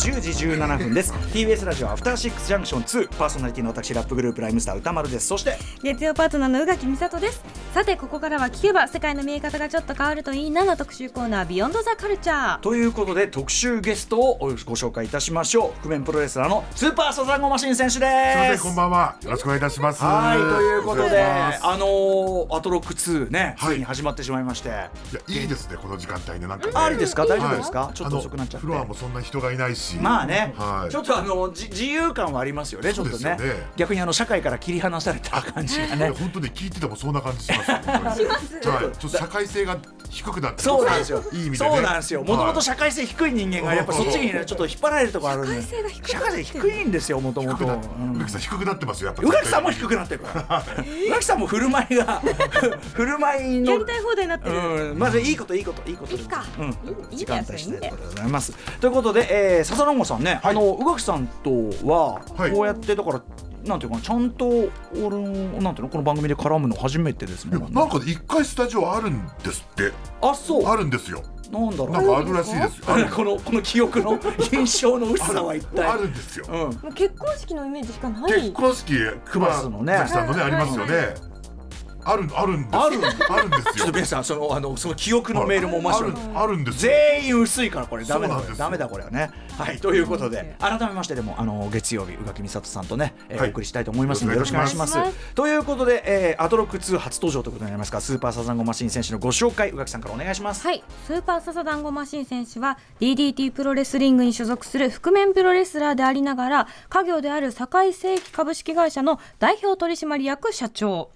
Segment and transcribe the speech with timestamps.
[0.00, 1.12] 10時17分です。
[1.12, 5.26] TBS ラジオアフターシックスジャンクション2パーソナリティの私ラップグループライムスター歌丸です。
[5.26, 7.44] そして月曜パートナーの宇垣美里です。
[7.74, 15.82] さてここからは聞けば世界の見え方がちょっと変わるといいなの特集コーナービヨンドザカルチャーということで特集ゲストをご紹介いたしましょう。
[15.82, 18.62] 覆面プロレスラーのスーパーサザンゴマシン選手です。
[18.62, 19.16] こんばんは。
[19.22, 20.02] よろしくお願いいたします。
[20.02, 23.76] はいということであのーアトロック2ねつはい。
[23.76, 24.72] いに始まってしまいまして、い
[25.34, 26.72] や、いいですね、この時間帯ね、なんかね。
[26.74, 27.26] ありですか？
[27.26, 27.80] 大丈夫ですか？
[27.82, 27.94] はい。
[27.94, 28.66] ちょっと遅くなっちゃって。
[28.66, 29.89] フロアもそんな人がいないし。
[29.98, 33.38] まあね、はいちょっとあのじ自由感はありますよね、ちょっとねね
[33.76, 36.10] 逆にあの社会から切り離された感じがね。
[36.10, 37.72] 本当に聞いててもそんな感じします。
[37.72, 40.62] 本当にはい、ちょっと社会性が低くなって。
[40.62, 41.22] そうなんですよ。
[41.32, 41.70] いい意味でね。
[41.70, 42.20] そうなんですよ。
[42.20, 45.62] もともとはい社会性低い人間がやっぱそっちにねちょっと引っ張られるところあるんで。
[45.62, 47.64] 社会性が低いんですよもともと。
[47.64, 49.08] 宇垣さん低くなってますよ。
[49.08, 49.22] やっぱ。
[49.22, 50.64] 宇垣さんも低くなってるから。
[51.08, 52.22] 宇垣さんも振る舞いが
[52.94, 54.56] 振る舞いのやりたい放題になってる、
[54.90, 56.70] うん、まずいいこといいこといいことでいいかうんいい
[57.12, 61.50] いい時間帯していいんだよでございますということで、えー、笹野さんね、あの宇垣さんと
[61.86, 62.52] ははい。
[62.52, 63.22] こうやってだから、
[63.64, 64.46] なんていうかなちゃんと
[64.94, 69.92] 俺のなんていうのこの番組で絡むの初めてですいやもん、なんか一回スタジオあるんですって。
[70.20, 70.64] あそう。
[70.66, 71.22] あるんですよ。
[71.50, 71.90] なんだろう。
[71.90, 72.84] なんかあるらしいですよ。
[73.14, 74.18] このこの記憶の
[74.52, 75.86] 印象の薄さは一体。
[75.86, 76.46] あるんですよ。
[76.94, 78.32] 結婚式のイメージしかない。
[78.32, 78.94] 結婚式
[79.24, 81.29] 熊さんのねありますよね。
[82.12, 82.82] あるあるんですよ。
[82.82, 82.98] ある
[83.30, 83.72] あるんですよ。
[83.74, 83.92] ちょっと。
[83.92, 86.92] 皆さんそのあのその記憶のメールも面白いあるあるんですよ。
[86.92, 89.30] 全員薄いからこれダメだダメだこれはね。
[89.58, 89.78] はい。
[89.78, 94.98] ということで改めましてでもあの月曜日宇垣美里さんとね、えお送りしたいと思いますのでよろしくお願いします。
[95.34, 100.66] ということで、えーアトロック2初登場ということになりますがスーパーサザンゴマシン選手のご紹介宇垣さんからお願いします。
[100.66, 111.10] はい、スーパーササダンゴマシン選手は DDT プロレスリングに所属する覆面プロレスラーでありながら家業である堺世紀株式会社の代表取締役社長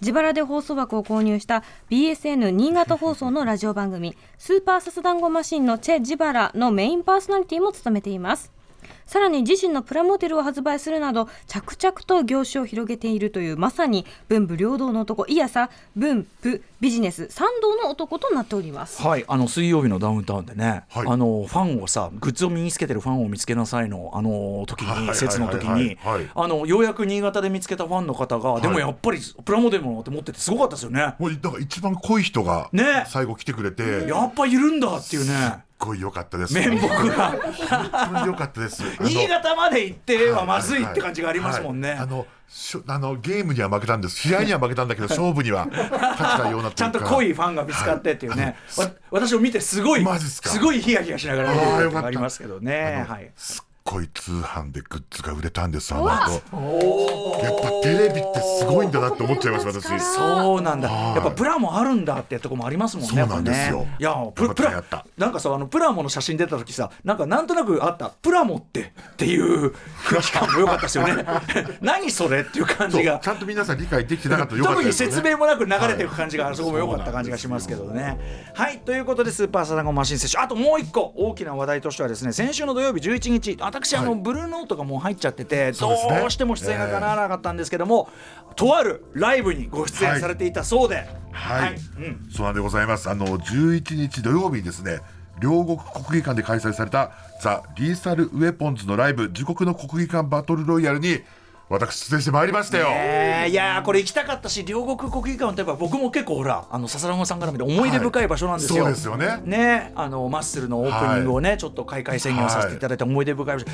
[0.00, 8.50] 自腹で放送枠を購入した BSN 新潟放送のラジオ番組「スーパーサスダンゴマシン」のチェ・ジバラのメインパーソナリティも務めています。
[9.10, 19.02] さらに自身のプラモデルを発売するなど着々と業種を広げているというまさに文武両道の男いやさ文武ビジネス三道の男となっております。
[19.02, 21.08] はい、あの水曜日のダウンタウンでね、はい。
[21.08, 31.16] あのファンをさグッズを身につけてるファンを見つけなさいのあの時にはいはいはいはい説の時にはいあのようやく新潟で見つけたファンの方が、でもやっぱりプラモデルもって持っててすごかったですよね。
[31.18, 33.06] もうなんか一番濃い人がね。
[33.08, 36.54] 最後来てくれて、やっぱいるんだっていうねごい良かったです。
[36.54, 38.84] 面目が本当に良かったです。
[39.00, 41.88] 新潟まで行ってはまずいって感じがありますもんね。
[41.90, 44.16] はいはいあのしょあのゲームには負けたんです。
[44.16, 53.06] 試合には負けたんだけど 勝負には勝ったようなちゃんと濃いファンが見つかってっていうね、はいわ私を見てすごいすかごいヒヤヒヤしながら見てるありますけどね。
[53.08, 53.30] はい。
[53.80, 60.88] すっごい通販でグッズが売れたんですあの後やっぱテレビってすごいんだなって思っちゃいます私そうなんだ。
[60.88, 63.08] はいやっぱプラモあるんだってとこもありますもんね。
[63.08, 69.72] そうなんですよやっぱねいやププラやったなんかさあのプラモの写真出た時さなんかなんとなくあったプラモってっていう
[70.06, 71.24] 空気感も良かったですよね。
[71.80, 73.28] 何それっていう感じがち。
[73.28, 78.50] ゃんと皆さん理解できてなかったらよかった特に説明もなく流れていく感じが、あそこも良かった感じがしますけどね。
[78.54, 84.20] はいということでスーパーサダンゴマシン選手あともう一個大きな話題としてはですね先週の土曜日11日私あの、はい。
[84.20, 85.90] ブルーノートがもう入っちゃっててど
[86.26, 88.08] うしても出演が叶わなかったんですけども、
[88.56, 91.06] とあるライブにご出演されていたそうで。
[91.32, 92.28] はい、うん。
[92.30, 93.08] そうなんでございます。
[93.08, 95.00] あの11日土曜日にですね
[95.40, 101.20] 両国国技館で開催されたザ・リーサル・ウェポンズのライブ自国の国技館バトルロイヤルに
[101.70, 103.44] 私出演してまいりましたよ、え。
[103.46, 108.82] ーいやーこれ行きたかったし両国国技館ってやっぱ僕も結構ほらあの笹山さんから見て思い出深い場所なんですよ。
[108.82, 108.94] はい。
[108.96, 109.40] そうですよね。
[109.44, 109.92] ね。
[109.94, 113.72] あのマッスルのオープニングをね、ちょっと開会宣言をさせていただいて思い出深い場所、か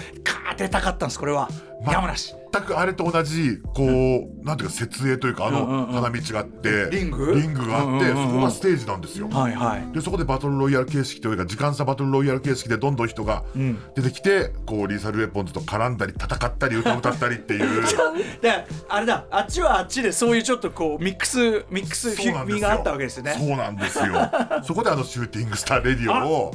[0.53, 1.49] ー出たかったんですこれは、
[1.91, 7.34] 山梨全くあれと同じこう、なんていうか設営というかあの花道があって、リング？
[7.34, 9.28] リングがあって、そこがステージなんですよ。
[9.28, 9.93] はいはい。
[9.93, 13.45] でそこでバトルロイヤル形式というか時間差バトルロイヤル形式でどんどん人が
[13.95, 17.83] 出てきて、こうリーサルウェポンズと絡んだり戦ったり歌歌ったりっていう
[18.41, 19.27] であれだ。
[19.31, 23.37] あっちはあっちでそういうちょっとこうミックスミックス味があったわけですよね。
[23.39, 24.04] そうなんですよ。
[24.65, 26.54] そこであのシューティングスターレディオを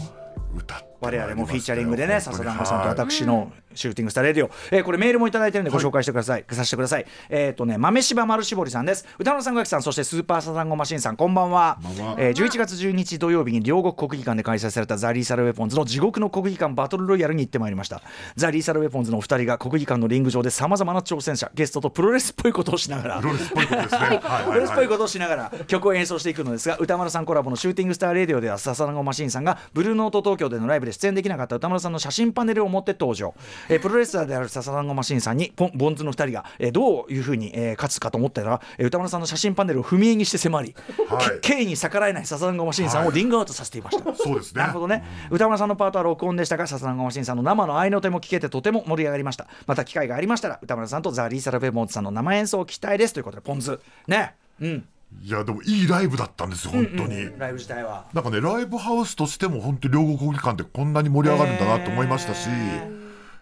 [0.56, 2.88] 歌って我々もフィーチャリングでね笹田さんとはい。
[2.90, 7.06] 私のシューティングスターレディオ、えーこれメールもいただいてるんでご紹介してください、させてください。
[7.30, 9.06] えっ、とね豆柴丸絞りさんです。
[9.18, 11.78] 宇多丸さん宇垣さんそしてスーパーササダンゴマシンさんこんばんは。
[12.18, 18.02] えー11月12日土曜日に両国国技館で開催されたザ・リーサル・ウェポンズの地獄の国技館バトルロイヤルに行ってまいりました。
[18.36, 24.00] ザ・リーサル・ウェポンズのお二人が国技館のリング上でさまざまな挑戦者ゲストとプロレスっぽいことをしながらプロレスっぽいことですね。
[24.22, 33.34] はいプロレスっぽいことをしながら曲を演奏していくのですが宇多丸さんコラボのシューティングスターレディオではササダンゴマシンさんがブルーノート東京でのライブでで出演できなかった宇多丸さんの写真パネルを持って登場、
[33.70, 40.76] えープロレスラーである笹団子マシンさんにポンボンズの2人が、えーどういうふうに、えー勝つかと思ったら、えー歌丸さんの写真パネルを踏み絵にして迫り、
[41.08, 41.40] はい。
[41.42, 44.62] け敬意に逆らえない笹団子マシンさんをリングアウトさせていました、そうですね。
[44.62, 49.48] なるほどね、歌丸さんのパートは録音でしたが笹団子マシンさんの生の合いの手も聞けてとても盛り上がりました。
[49.68, 53.14] また機会がありましたら歌丸さんとザ・リーサル・ベモンズさんの生演奏を期待です。
[53.14, 53.80] ということでポンズ。
[54.08, 54.36] ね。
[54.60, 54.86] うん
[55.24, 58.06] いやでもいいライブだったんですよ本当に、ライブ自体は。
[58.14, 62.50] なんかねライブハウスとしても本当に両国国技館ってこんなに盛り上がるんだなと思いましたし、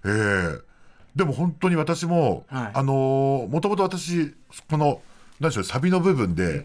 [0.03, 0.61] えー
[1.15, 2.71] でも本当に私も、はい。
[2.73, 4.35] あのもともと私
[4.69, 5.01] この
[5.39, 6.63] 何でしょうサビの部分で、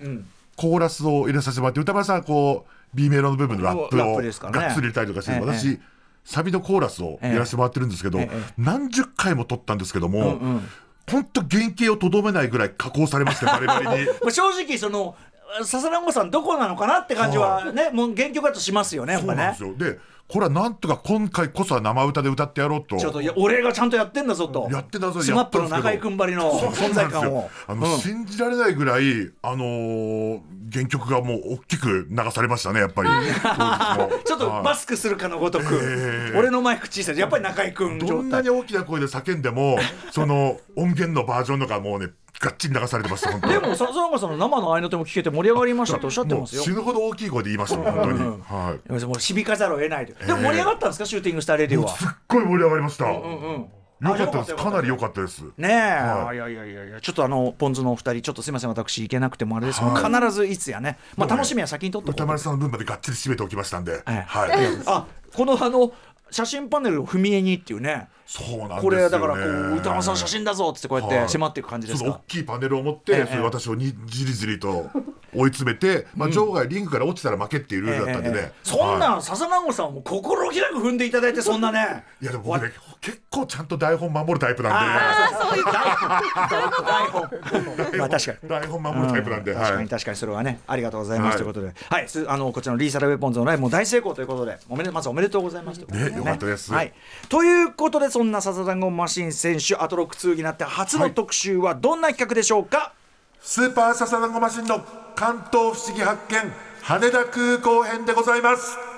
[0.56, 5.80] コーラスを入れさせてもらって歌丸さんはこう B メロの部分のラップをがっつり入れたりとかして、ええ私、え。
[6.24, 8.42] サビのコーラスをやらせてもらってるんですけど、ええ。
[8.56, 10.68] 何十回も撮ったんですけども、うんうん
[11.10, 14.06] 本当原型をとどめないぐらい加工されました バリバリに。
[14.06, 15.16] まあ正直その
[15.62, 19.92] 笹団子さんどこなのかなって感じはね、もう原曲だとしますよねやっぱねそうなんですよ。
[19.92, 22.96] で、これはなんとか今回こそは生歌で歌ってやろうと。
[22.96, 24.68] ちょっといや俺がちゃんとやってんだぞと。
[24.72, 27.50] やってたぞスマップの中居君ばりの存在感を。
[27.66, 30.40] あの、信じられないぐらい、あのー
[30.72, 33.08] 原曲がもう大きく流されましたね、やっぱり。
[34.24, 36.38] ちょっとマスクするかのごとく、ええ。
[36.38, 39.78] 俺のマイク小さいやっぱり中居君ど状態んなに大きな声で叫んでも、
[40.10, 42.08] その音源のバージョンのがもうね、
[42.40, 43.52] がっちり流されてました、本当に。
[43.54, 46.62] でも笹団子さんの生の合いの手も聞けて盛り上がりましたとおっしゃってますよ。
[46.62, 48.18] 死ぬほど大きい声で言いました本当に。
[48.18, 49.04] はい。
[49.06, 51.88] もう響かざるを得ないとでも盛り上がったんですかシューティングスターレディオは？
[51.96, 53.06] すっごい盛り上がりました。
[53.06, 53.66] うん
[54.02, 54.56] よかったです。
[54.56, 55.44] かなり良かったです。
[55.56, 56.36] ねえ、はい。
[56.36, 60.98] い、やいやいやいやちょっとあのポン酢のお二人ちょっとすいません私行けなくてもあれですけど、必ずいつやね。
[61.16, 62.14] まあ楽しみは先に取っとこう。
[62.14, 64.02] 歌丸さんの分までがっちり締めておきましたんで。
[64.04, 64.22] はい。
[64.26, 64.50] はい。
[64.86, 65.92] あこのあの
[66.30, 68.80] 写真パネルを踏み絵にっていうねそうなんですよね。
[68.82, 72.06] これだからこう歌丸さんの写真だぞってこうやって迫っていく感じですか？
[72.06, 73.24] その大きいパネルを持って、ええ。
[73.26, 74.90] それで私をにじりじりと
[75.34, 82.04] 追い詰めて、まあ、場外リングから落ちたら負けっていうルールだったんでね、ええええそんはなん笹団子さんも心開く踏んでいただいてそんなね。
[82.20, 87.90] い、いやでも僕ね結構ちゃんと台本守るタイプなんああそういう台本。
[87.90, 88.48] で まあ確かに。
[88.48, 89.62] 台本守るタイプなんで、はい。
[89.62, 91.36] 確かに確かにそれはねありがとうございます、はい。
[91.36, 91.74] ということで。
[91.90, 96.72] はいすあのこちらのリーサルウェポンズのライブも大成功ということでおめでまずおめでとうございますということでねよかったです。
[96.72, 96.92] はい、
[97.28, 102.92] ということでそんな笹団子マシン選手アトロック2になって初の特集はどんな企画でしょうか、
[103.40, 104.84] スーパーササダンゴマシンの
[105.16, 106.52] 関東不思議発見
[106.82, 108.93] 羽田空港編でございます。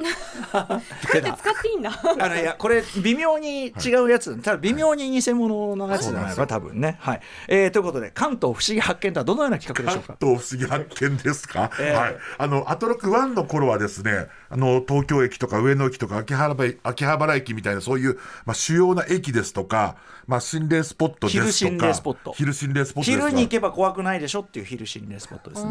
[0.50, 1.90] 使っていいんだ。
[2.20, 6.96] あのいやこれ微妙に違うやつ、ただ微妙に偽物のやつじゃないかそう多分ね。
[7.00, 10.26] はい、えーということで関東不思議発見とはどのような企画でしょ関うか？
[10.26, 22.32] 東不思議発見ですか、ええはい、あのアトロック1の頃はですねあの東京駅とか上野駅とか秋葉原秋葉原駅みたいなそういう、まあ、主要な駅ですとか、まあ、心霊スポットですとか昼心霊スポット。
[22.32, 25.70] 昼心霊スポット昼に行けば怖くないでしょっていう昼心霊スポットですね。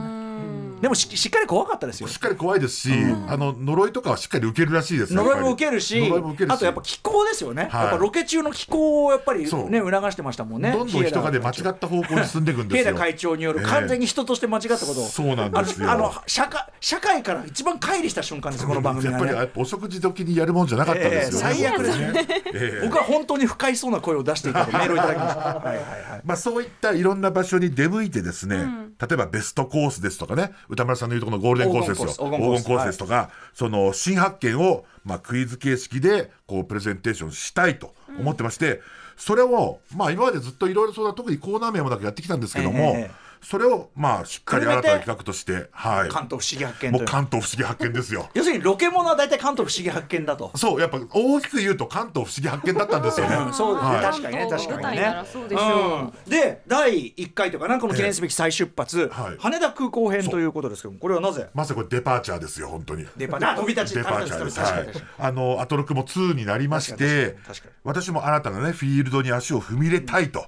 [0.81, 2.07] でもししっかり怖かったですよ。
[2.07, 2.91] しっかり怖いですし、
[3.27, 6.53] あの呪いとかはしっかり受けるらしいです呪いも受けるし呪いも受けるし。
[6.53, 7.81] あとやっぱ気候ですよね、はい。
[7.83, 9.69] やっぱロケ中の気候をやっぱりそう。
[9.69, 10.71] ね促してましたもんね。
[10.71, 12.95] どんどん人がね間違った方向に進んでいくんですよ。
[12.95, 13.65] 会長によるええ。
[13.65, 15.89] 完全に人として間違ったことを、そうなんですよ。
[15.91, 22.27] あのあの社会社会から一番乖離した瞬間ですこの番組やっぱりがねやっぱお食事時にやるもんじゃなかったですよね、ええ最悪ですね。
[22.53, 22.87] ええ。
[22.87, 25.39] 僕は本当に不快そうな声を出していたとメールをいただきました。
[25.59, 25.81] はいはいは
[26.17, 26.21] い。
[26.23, 28.67] まあ、そういったいろんな場所に出向いてですね、
[28.99, 30.51] 例えばベストコースですとかね。
[30.67, 32.07] 歌丸さんの言うところのゴールデンコースですよ。
[32.07, 38.81] 黄金コース黄金コースですとか、その新発見を、まあ、クイズ形式でこうプレゼンテーションしたいと思ってまして、
[39.17, 47.07] それを、まあ、今までずっといろいろそうだ特にコーナー名もなくやってきたんですけども、ええええそれをまあしっかり新たな企画として、はい、関東不思議発見もうという。
[47.09, 48.29] 関東不思議発見ですよ。
[48.35, 50.51] 要するにロケモノは大体関東不思議発見だと。
[50.55, 53.35] そうやっぱ大きく言うと関東不思議発見だったんですよね。
[53.35, 54.47] うんそうですね、はい確かにね。
[54.49, 55.61] 確かにねそうでうう
[56.03, 56.13] ん。
[56.27, 61.47] で第1回とかなこの記念すべき再出発、はい羽田空港編ということですけどもこれはなぜ？
[61.53, 63.05] まさにこれデパーチャーですよ本当に。
[63.17, 63.95] デパーチャーあ飛び立ち。
[63.95, 64.59] デパーチャーです。
[64.59, 64.87] はい。
[65.19, 70.45] あのアトロクも2になりまして確かに確かに確かに、私も新たなねフィールドに足を踏み入れたいと。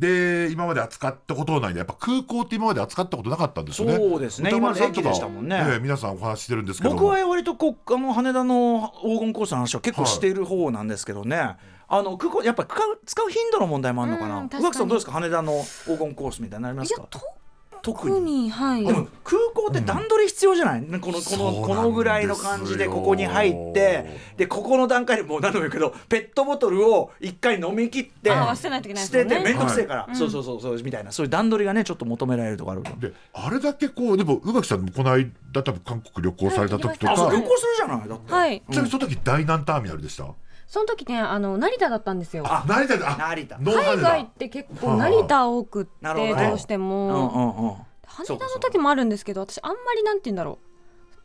[0.00, 3.96] で今まで扱ったことないんでやっぱ空港って今まで扱ったことなかったんですよね。
[3.96, 4.50] そうですね。
[4.50, 5.62] 今まで駅でしたもんね。
[5.62, 7.00] ええ皆さんお話ししてるんですけども。
[7.00, 14.42] 僕は割とこうあの羽田の黄金コースの話は結構している方なんですけどね、あの空港やっぱ使う使う頻度の問題もあるのかな。
[14.44, 15.12] 宇垣さんどうですか？
[15.12, 17.02] 羽田の黄金コースみたいになりますか？
[17.02, 17.39] いやと特
[17.82, 18.50] 特に。
[18.50, 18.84] はい。
[18.84, 21.60] でも空港って段取り必要じゃない、ねこのこそうなんですよ。
[21.60, 28.70] のこのぐらいの感じでここに入ってでここの段階でもう何度も言うけどペットボトルを一回飲み切って捨
[29.10, 31.12] ててて面倒くせえから、そうそうそうそうみたいな。
[31.12, 38.62] そういう段取りがねちょっと求められるとこあるであれだけこうでも宇垣さんもこの間多分韓国旅行された時とか、あそうはい旅行するじゃないだって、はい。
[38.70, 40.24] ちなみにその時大南ターミナルでした？
[40.70, 42.44] その時ねあの成田だったんですよ。
[42.46, 43.58] あ成田であ成田。
[43.58, 44.30] ノー羽海外っ田。
[44.38, 46.48] て結構成田多くってなるほどね。
[46.48, 47.74] どうしてうんもうんうん。
[48.06, 50.60] 羽田の時もあるんですけど私あんまりなんて言うんだろ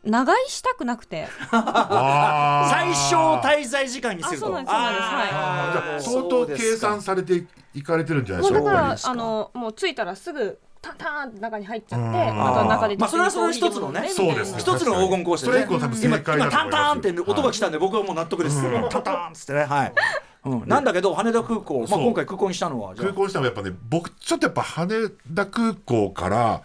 [0.04, 0.10] う。
[0.10, 1.28] 長居したくなくて。
[1.52, 2.70] あー。
[2.74, 4.46] 最小滞在時間にすると。
[4.46, 5.28] あそうなんですそうなんですはい。
[5.32, 8.70] あーじゃあ相当計算されていかれてるんじゃないでしょうか？
[8.70, 12.14] もうだからあのもう着いたらすぐタンタンって中に入っちゃってうん。
[12.14, 14.58] あとは中でまあそれはそれ一つのねそうですね。
[14.58, 15.52] 一つの黄金コースでね。
[15.52, 18.62] それ以降多分正今今タンタンって音が来たんで僕はもう納得です。
[18.90, 19.64] タンタンっつってね。
[19.64, 19.92] はい。
[20.46, 20.68] うん。
[20.68, 21.86] なんだけど羽田空港。
[21.88, 23.06] まあ今回空港にしたのはじゃあ。
[23.06, 26.62] 空港にしたのはやっぱね僕ちょっとやっぱ羽田空港から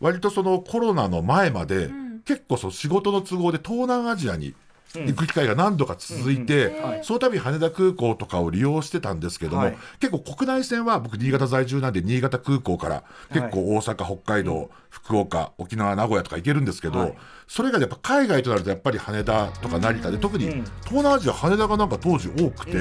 [0.00, 1.90] 割とそのコロナの前まで、
[2.24, 4.54] 結構その仕事の都合で東南アジアに
[4.94, 9.76] 行く機会が何度か続いて、その度羽田空港とかを利用してたんですけども、はい。
[10.00, 17.14] 結構国内線は僕新潟在住なんで新潟空港から結構大阪、北海道、福岡沖縄名古屋とか行けるんですけど、はい。
[17.46, 20.64] それがやっぱ海外となるとやっぱり羽田とか成田で、特に東
[20.98, 22.72] 南アジア羽田がなんか当時多くて、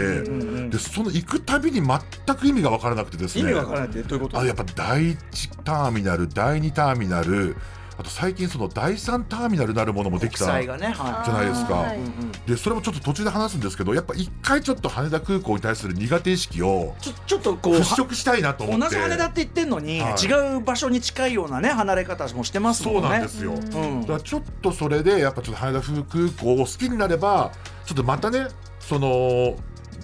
[0.69, 3.43] でその行くたびに全く意味が分からなくてですね。
[3.43, 4.39] 意味わからないってどういうこと？
[4.39, 7.55] あやっぱ第1ターミナル第2ターミナル
[7.99, 12.49] あと最近その第3ターミナルなるものもできたじゃないですか、はい。
[12.49, 18.95] でそれもちょっと途中で話すんですけどやっぱ一回ちょっと羽田空港に対する苦手意識をいちょちょっとこう払拭したいなと思同って。
[18.95, 20.13] じ羽田って言ってんのに、はい。
[20.23, 23.01] 違う場所に近いようなね離れ方もしてますもんね。
[23.01, 24.01] そうなんですよ、うん。
[24.01, 27.51] だからちょっとそれでやっぱちょっと羽田空港を好きになれば
[27.85, 28.47] ちょっとまたね
[28.79, 29.57] その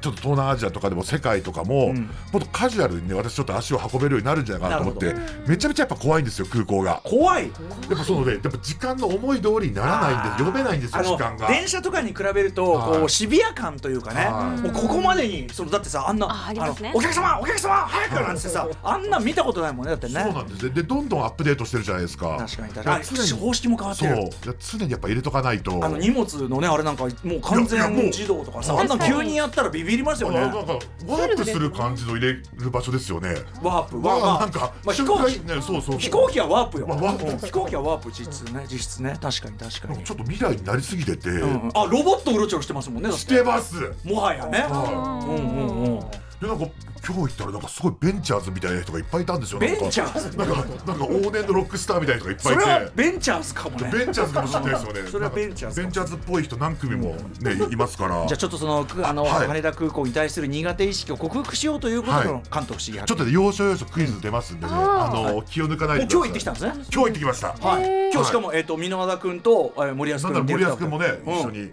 [0.05, 1.95] ちょっと東南アジアとかでも世界とかも、ん。
[2.31, 5.15] もっとカジュアルにね私ちょっと足を運べるようになるんじゃないかなと思って
[5.47, 7.01] めちゃめちゃやっぱ怖いんですよ空港が。
[7.03, 7.45] 怖い。
[7.45, 7.49] や
[7.95, 11.47] っぱそのね、やっぱ時間の思い通りにならないんで読めないんですよ時間が。
[11.47, 12.99] 電車とかに比べると、はい。
[12.99, 14.61] こうシビア感というかね、はい。
[14.61, 20.21] もうここまでにそのだってさあんなあのお客様お客様早くなんてさあんな見たことないもんねだってね。
[20.21, 20.69] そうなんですね。
[20.69, 22.37] でどんどんアップデートしてるじゃないですか。
[22.37, 23.31] 確かに確かに。
[23.31, 24.15] 方式も変わってそう。
[24.15, 25.83] るいや常にやっぱ入れとかないと。
[25.83, 30.37] あの荷物のねあれなんかもう完全自動とかさあんな急にやったらビビりますよね。
[30.39, 33.35] あなんかワープする感じの入れる場所ですよね。
[33.61, 34.01] ワープ。
[34.01, 35.39] わまああなんか、まあ、飛行機。
[35.39, 37.25] 間ねそうそう飛行機はワープよ、まあワープ。
[37.31, 38.65] うん飛行機はワープ実質ね。
[38.69, 39.17] 実質ね。
[39.21, 40.03] 確かに確かに。
[40.03, 43.37] ちょっと未来になりすぎてて、うんあロボットうろちょろしてますもんねして。
[43.37, 43.75] てます。
[44.03, 44.59] もはやね。
[44.69, 45.94] はうんうんうん
[46.41, 46.65] でなんか
[47.07, 49.59] 今日行ったらなんかすごいベンチャーズみたいな人がいっぱいいたんですよ。
[49.59, 50.37] ベンチャーズ？
[50.37, 52.63] なんかなんか往年のロックスターみたいな人がいっぱいいて。
[52.63, 53.91] それはベンチャーズかもね。
[53.93, 55.01] ベンチャーズかもしれないですよね。
[55.11, 58.25] それはベンチャーズベンチャーズっぽい人何組もねいますから。
[58.27, 59.47] じゃあちょっとそのくあの、はい。
[59.47, 62.27] 羽田空港に対する苦手意識を克服しようということはい。
[62.27, 66.71] の関東不思議発ちょっとね要所要所クイズ出ますんでね、あの気を抜かないで今日行ってきたんですね？
[66.73, 67.47] 今日行ってきました。
[67.49, 68.11] はい。
[68.11, 71.71] 今日しかも、えっ、と箕輪田君と、えー森保君森保君もね、うん一緒に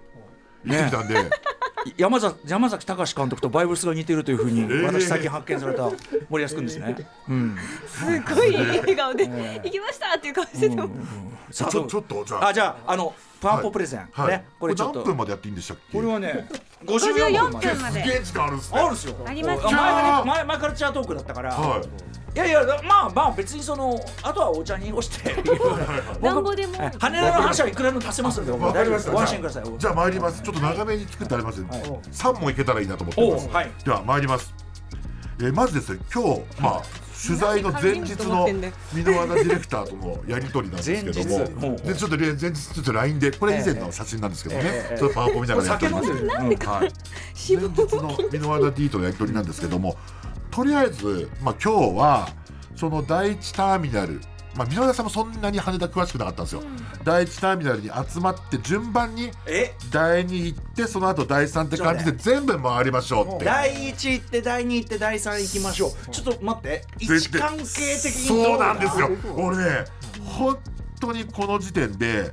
[0.64, 1.14] 行ってきたんで、
[1.96, 4.82] 山崎山崎隆監督とバイブスが似てるというふうに、ー。
[4.84, 5.90] 私最近発見された
[6.28, 6.96] 森保君ですね。
[7.28, 7.56] うん。
[7.86, 10.88] すごい笑顔で行きましたっていう顔してても。
[11.50, 12.48] さあちょちょっとじゃあ。
[12.48, 15.98] あじゃああのパワーポプレゼン、はい、ねこれちょっと何分までやっていいんでしたっけ？
[15.98, 16.48] これはね
[16.84, 18.80] 54 54分まで分まですげえ時間あるんですね。
[18.80, 19.16] あるんですよ。
[19.26, 21.50] あります前じゃあ前前カルチャートークだったから。
[21.52, 21.82] はい。
[22.34, 25.34] いやいやまあまあ別にそのあとはお茶に濁して
[26.22, 29.10] 団子でも羽田の話はいくらでも足せますんでわかりました。
[29.12, 30.40] ご安心くださいじゃあ参ります。
[30.40, 33.84] ちょっと長めに作ってありますんで、三問いけたらいいなと思ってます。
[33.84, 34.54] では参ります。
[35.40, 36.82] えーまずですね、今日まあ
[37.24, 46.08] 取材の前日の箕輪田ディレクターとのやり取りなんですけども、でちょっとね前日ちょっと LINE でこれ以前の写真なんですけどね、ええちょっとパワポ見ながらやっております。
[46.08, 46.92] 酒飲んでるなんではい。
[47.48, 49.96] 前日の箕輪田 D とのやり取りなんですけども、
[50.50, 52.28] とりあえずまあ今日は
[52.74, 54.20] その第一ターミナル。
[54.54, 56.62] まあ、箕輪田さんもそんなに羽田詳しくなかったんですよ、
[57.04, 59.74] 第一ターミナルに集まって順番にえ？
[59.90, 63.44] 第2行ってその後第3って感じで全部回りましょうって。
[63.44, 66.10] 第一行って第二行って第三行きましょう。
[66.10, 66.84] ちょっと待って。
[66.98, 67.64] 位置関係
[68.02, 69.10] 的にどそうなんですよ。
[69.36, 69.84] 俺ね
[70.24, 70.58] 本
[71.00, 72.32] 当にこの時点で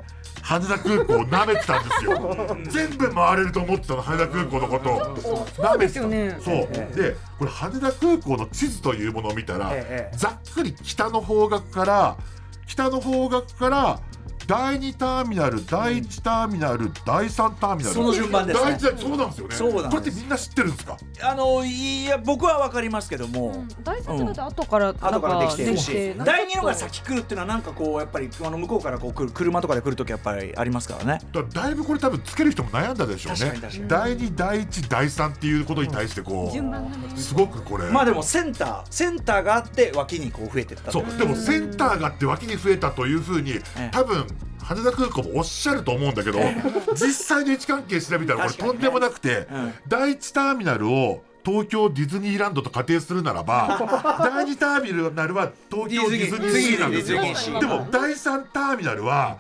[0.49, 2.47] 羽田空港を舐めてたんですよ。
[2.71, 6.37] 全部回れると思ってたの羽田空港のこと舐めてたそうですよね。
[6.43, 6.95] そう。
[6.95, 10.17] でこれ羽田空港の地図というものを見たら、ええ。
[10.17, 12.17] ざっくり北の方角から
[12.65, 13.99] 北の方角から
[14.49, 17.95] 第2ターミナル第1ターミナル第3ターミナル。
[17.95, 18.77] その順番ですね。
[18.79, 19.55] 第一そうなんですよね。
[19.55, 19.89] そうなんです。
[19.89, 20.97] これってみんな知ってるんですか？
[21.21, 25.91] あのいや僕は分かりますけども、第三だって後からなん後からできてるし。
[25.91, 31.21] て第二のが先来るっていうのはなんかこうやっぱりあの向こうからこう来る車とかで来るときやっぱりありますからね。
[31.31, 33.39] だだいぶこれ多分つける人も悩んだでしょうね。
[33.39, 33.87] 確かに確かに。
[33.87, 37.15] 第2第1第3っていうことに対してこう、順番がね。
[37.15, 41.17] すごくこれ、まあでもセンターセンターがあって脇にこう増えてったそう。
[41.19, 43.89] でもセンターがあって脇に増えたというふうに、え。
[43.91, 44.25] 多分
[44.63, 46.39] 羽田空港もおっしゃると思うんだけど、
[46.93, 49.73] 実際の位置関係調べたらこれとんでもなくて、うん。
[49.87, 57.21] 第1ターミナルを東京ディズニーランドと仮定するならば 第2ターミナルは東京ディズニーシーなんですよ。
[57.59, 59.39] でも第3ターミナルは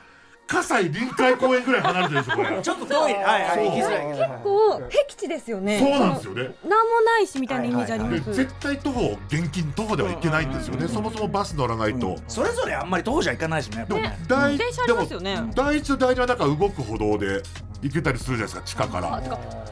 [0.49, 2.49] 葛西臨海公園ぐらい離れてるでしょこれ。
[2.61, 3.13] ちょっと遠い。
[3.13, 3.69] はいはい。
[3.69, 5.79] 行きづらい結構僻地ですよね。
[5.79, 6.41] そうなんですよね。
[6.41, 10.87] なんもないしみたいなイメージありま、です絶対徒歩現金徒歩ではいけないんですよね。
[10.87, 14.19] そもそもバス乗らないと、それぞれあんまり徒歩じゃ行かないしねやっぱね。
[14.27, 15.35] 第電車ありますよね。
[15.35, 17.43] でも第一と第二はなんか動く歩道で
[17.81, 19.21] 行けたりするじゃないですか地下から。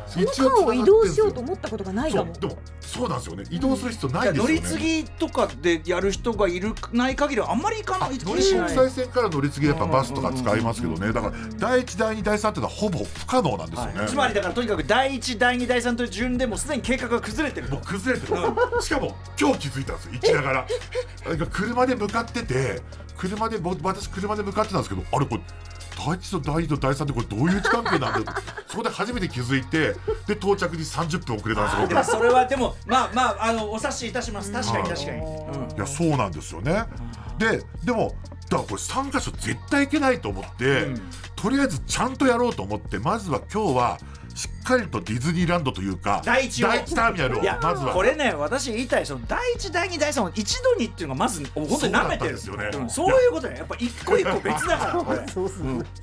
[0.08, 2.34] その間を移動しようと思ったことがないかも。
[2.34, 3.44] でもそうなんですよね。
[3.50, 4.54] 移動する必要ないですよね。
[4.54, 8.18] 乗り継ぎとかでやる人がいるない限りはあんまり行かない。
[8.18, 11.12] 気国しない際線から乗り継ぎでやっぱバスとか使いますけどね。
[11.12, 18.82] だから第一第二第三っていうのはほぼ不可能なんですよね、つまりだからとにかく第一第二第三という順でもうすでに計画が崩れてるともう崩れてる。
[18.82, 20.14] しかも今日気づいたんですよ。
[20.14, 20.68] 行きながら。
[21.28, 22.82] なんか車で向かってて
[23.18, 25.42] 車で僕私車で向かってたんですけどあれこれ
[26.08, 28.38] 第一と第二と第三ってこれどういう位置関係なんだよ
[28.68, 29.94] そこで初めて気づいて
[30.26, 34.52] で到着に30分遅れたんですよそれはでもまあまああのお察しいたします。
[34.52, 35.76] 確かに確かに、うん。
[35.76, 36.86] いやそうなんですよね。
[37.38, 38.16] ででも
[38.50, 40.88] だからこれ3箇所絶対行けないと思って、
[41.36, 43.98] とりあえずちゃんとやろうと思ってまずは今日は
[44.38, 46.68] しっかりとディズニーランドというか第一を。
[46.68, 47.92] ターミナルをまずは。
[47.92, 52.32] これね私言いたいその第一第二第三を一度にっていうのがまず本当に舐めてる。
[52.34, 52.70] んですよね。
[52.72, 54.94] うんそういうことねやっぱ一個一個別だから。
[55.04, 55.20] これ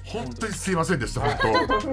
[0.05, 1.37] 本当にすいませんでした本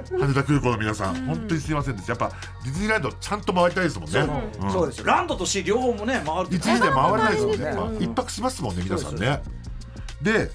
[0.10, 0.18] 当。
[0.18, 1.26] 羽田空港の皆さん。
[1.28, 2.12] 本当にすいませんでした。
[2.14, 2.32] やっぱ
[2.64, 4.20] ディズニーランドちゃんと回りたいですもんね。
[4.62, 4.72] うん。
[4.72, 5.06] そうですよ。
[5.06, 7.78] ランドとシー両方もね回る一日で回れないですもんね、うん。
[7.78, 9.44] まあ一泊しますもんね皆さんね。
[10.24, 10.50] で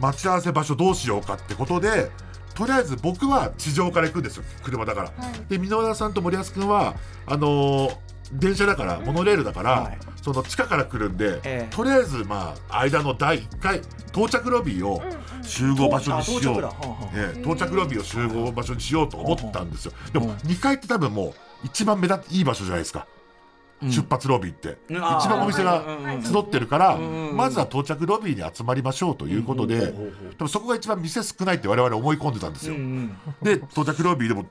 [0.00, 2.10] 待ち合わせ場所どうしようかってことで
[2.58, 4.42] とりあえず僕は地上から行くんですよ。
[4.64, 5.12] 車だから、
[5.48, 7.96] で箕輪田さんと森保君はあのー
[8.30, 9.98] 電車だからモノレールだから、はい。
[10.20, 11.74] その地下から来るんで、ええ。
[11.74, 15.00] とりあえずまあ間の第1回到着ロビーを
[15.42, 16.70] 集合場所にしよう、
[17.14, 19.92] え到着ロビーを集合場所にしようと思ったんですよ。
[20.12, 21.34] でも2階って多分もう
[21.64, 23.06] 一番目立っていい場所じゃないですか、
[23.82, 25.84] 出発ロビーって、一番お店が
[26.24, 29.94] 集ってるから、んまずは到着ロビーに集まりましょうということで、で
[30.40, 34.46] もそこが一番店少ないって我々思い込んでたんですよ、うんで到着ロビーでも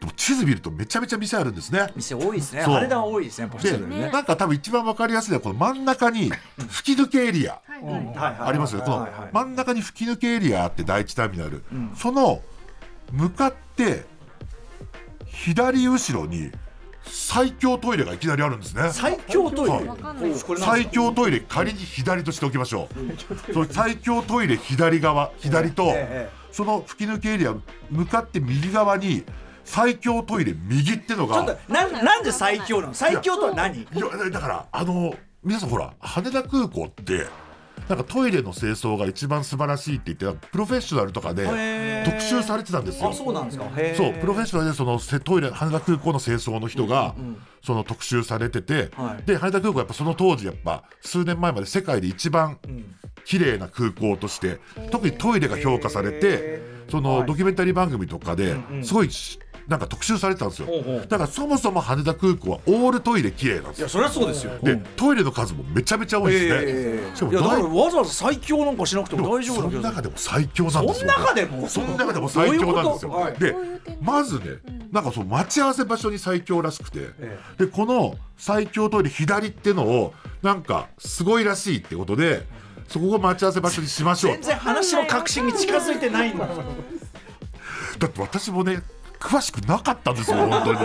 [0.00, 1.92] でも地図見るとめちゃめちゃ店あるんですね。
[1.94, 2.62] 店多いですね。
[2.62, 2.74] そう。
[2.74, 4.10] 羽田は多いですねで、ね。
[4.10, 6.32] なんか多分一番わかりやすいのはこの真ん中に
[6.68, 7.60] 吹き抜けエリア。
[8.16, 8.86] ありますよね。
[8.86, 11.62] この真ん中に吹き抜けエリアあって第一ターミナル、
[11.94, 12.40] その
[13.12, 14.06] 向かって
[15.26, 16.50] 左後ろに
[17.10, 18.90] 最強トイレがいきなりあるんですね。
[18.92, 19.88] 最強トイレ？
[19.88, 20.58] はい。
[20.58, 22.88] 最強トイレ仮に左としておきましょ
[23.48, 25.92] う、その最強トイレ左側左と、
[26.52, 27.54] その吹き抜けエリア
[27.90, 29.24] 向かって右側に
[29.64, 32.94] 最強トイレ右ってのちょっがとなんなんで最強なの？
[32.94, 33.82] 最強とは何？
[33.82, 37.26] いやだからあの皆さんほら羽田空港って
[37.88, 41.44] なんかトイレの清掃が一番素晴らしいって言ってプロフェッショナルとかで
[42.04, 43.10] 特集されてたんですよ。
[43.10, 43.64] あそうなんですか。
[43.96, 47.14] そうプロフェッショナルでそのせトイレ羽田空港の清掃の人が、
[47.64, 49.26] その特集されてて、はい。
[49.26, 52.58] で羽田空港はやっぱその当時やっぱ数年前まで世界で一番
[53.24, 59.38] 綺麗な空港として、特にトイレが評価されてそのドキュメンタリー番組とかですごいし
[59.70, 60.68] なんか特集されてたんですよ。
[61.08, 63.86] だからそもそも羽田空港はオールトイレ綺麗なんですよ。
[63.86, 64.58] いやそりゃそうですよ。
[64.60, 67.16] で、トイレの数もめちゃめちゃ多いですね、ええ。
[67.16, 69.80] しかもいやだから大わざわざ最強なんかしなくても大丈夫だけど。
[69.80, 71.68] その中でも最強なんですそよの中でも？
[71.68, 73.56] その中でも最強なんですよ、どういで
[74.02, 74.44] まずね、
[74.90, 82.44] なんかその待ち合わせ場所に最強らしくて、えでこの最強トイレ左ってのをなんかすごいらしいってことで
[82.88, 86.48] そこを待ち合わせ場所にしましょう全然話の核心に近づいてないんだ
[87.98, 88.82] だって私もね
[89.20, 90.78] 詳しくなかったんですよ 本当に。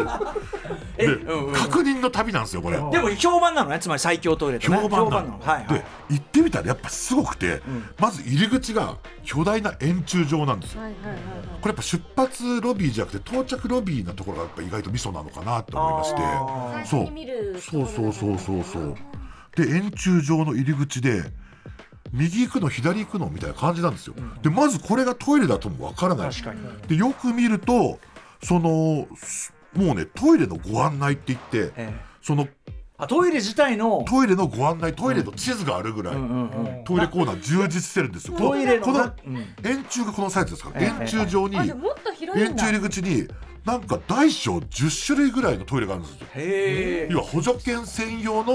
[0.98, 1.54] えで、うんうん。
[1.54, 2.78] 確認の旅なんですよこれ。
[2.78, 4.78] でも評判なのねつまり最強トイレってね。
[4.78, 5.28] 評判なの。
[5.28, 5.40] の。
[5.40, 5.68] はいはい。
[5.70, 7.62] で行ってみたらやっぱすごくて、
[8.00, 10.82] まず入り口が巨大な円柱状なんですよ。
[10.82, 11.18] はいはいはい
[11.66, 16.88] これやっぱ出発ロビーじゃなくて到着ロビーなところがやっぱ意外とミソなのかなと思いまして。
[16.88, 18.96] そうに見るそうそうそうそうそう
[19.56, 21.24] で円柱状の入り口で
[22.12, 26.30] 右行くの左行くのみたいな感じなんですよ、でまずこれがトイレだともわからない。
[26.30, 26.60] 確かに。
[26.88, 28.00] でよく見ると
[28.46, 31.94] そのすもうねトイレのご案内って言って、ええ。
[32.22, 32.48] その
[32.98, 34.06] あトイレ自体の？
[34.08, 38.38] トイレのご案内トイレの地図があるぐらい、うんうんトイレコーナー充実してるんですよ。
[38.38, 39.12] トイレのこの
[39.64, 40.88] 円柱がこのサイズですから、ええ。
[40.88, 42.52] 円柱状にあじゃあもっと広いんだ。
[42.52, 43.28] 円柱入り口に
[43.66, 46.28] なんか大小10種類ぐらいのトイレがあるんですよ。
[47.10, 48.54] 要は補助犬専用の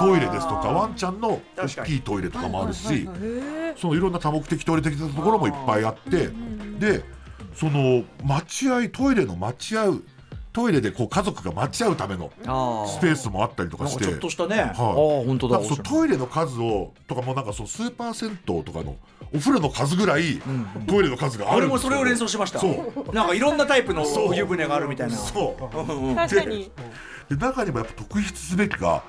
[0.00, 3.08] トイレですとかワンちゃんの大きいトイレとかもあるし
[3.76, 6.30] そのいろんな多目的トイレ的なところもいっぱいあって
[6.78, 7.04] で
[7.54, 9.94] その待合トイレの待合
[10.52, 14.04] トイレでこう家族が待ち合うためのあスペースもあったりとかして。
[14.04, 14.72] ちょっとしたね。
[14.76, 15.62] ああはい本当だ。
[15.62, 18.96] そうトイレの数をとかもなんかそのスーパー銭湯とかの
[19.32, 20.40] お風呂の数ぐらい
[20.86, 22.58] トイレの数がある俺もそれを連想しました。
[22.58, 23.14] そう。
[23.14, 24.36] なんかいろんなタイプのそう。
[24.36, 25.16] 湯船があるみたいな。
[25.16, 26.14] そう。
[26.16, 26.72] 確かに
[27.28, 29.02] で中にもやっぱ特筆すべきが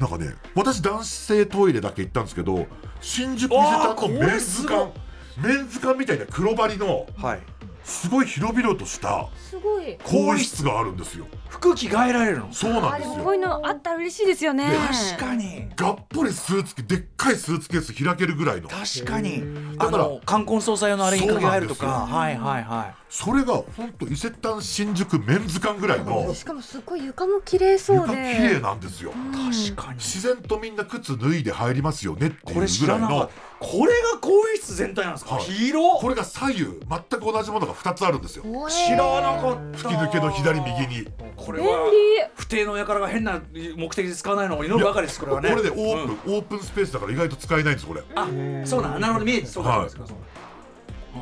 [0.00, 2.66] なんかね私男性トイレだけ行ったんですけど
[3.00, 4.92] 新宿伊勢丹のメンズ館
[5.36, 7.40] メンズ館みたいな黒張りのはい
[7.86, 9.96] すごい広々としたすごい。
[10.02, 11.24] 更衣室があるんですよ。
[11.48, 12.52] 服着替えられるの？
[12.52, 14.68] そうなんあですもこういうのあったら嬉しいですよね。
[15.16, 15.68] 確かに。
[15.76, 18.68] がっぽりスーツケでっかいスーツケース開けるぐらいの。
[18.68, 19.44] 確かに。
[19.78, 21.86] あだからの冠婚葬祭用のあれに掛け替えるとか。
[21.86, 22.94] はいはいはい。
[23.08, 26.34] それが本当伊勢丹新宿メンズ館ぐらいの。
[26.34, 29.12] しかもすごい床も綺麗そう床で綺麗なんですよ。
[29.12, 29.98] 確かに。
[29.98, 33.08] 自然とみんな靴脱いで入りますよねっていうこれ知ぐらいの。
[33.08, 35.36] らなかったこれが更衣室全体なんですか？
[35.36, 35.44] はい。
[35.44, 36.00] 広っ。
[36.00, 38.44] これが左右全く同じものが2つあるんですよ。
[38.68, 39.78] 知らなかった。
[39.78, 41.04] 吹き抜けの左右に。
[41.04, 41.96] 便これは利。
[42.34, 43.40] 不定の輩が変な
[43.76, 45.50] 目的で使わないのを祈るばかりですこれはね。
[45.50, 46.36] これでオープン、うん。
[46.36, 48.02] オープンスペースだから意外と使えないんですこれ。
[48.02, 48.26] こあ
[48.64, 49.86] そうなんなるほど見えてそうか。
[49.88, 50.22] そうかそうか。
[50.34, 50.35] あ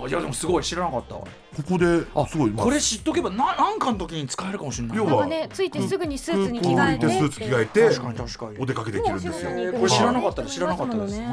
[0.09, 1.23] いやでもすごい知らなかったわ。
[1.69, 2.65] こですごい、まあ。
[2.65, 4.97] これ知っとけばななんかの時に使えるかもしれない。
[4.99, 8.59] 要はねついてすぐにスーツに着替えてスーツ着替えて確かに確かに。
[8.59, 9.51] お出かけできるんですよ。
[9.73, 10.55] これ知らなかったです。
[10.55, 11.19] 知らなかったです。
[11.19, 11.25] で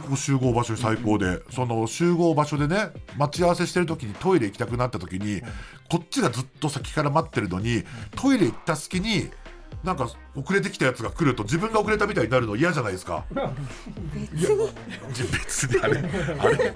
[0.00, 5.40] ここ集合場所最高で、その集合場所でね待ち合わせしてる時にトイレ行きたくなった時に、
[5.90, 9.30] こっちがずっと先から待ってるのにトイレ行った隙に
[9.84, 13.24] なんか遅れてきたやつが来ると自分が遅れたみたいになるの嫌じゃないですか。
[14.12, 14.70] 別に。
[15.32, 15.98] 別にあれ。
[16.38, 16.74] あれ。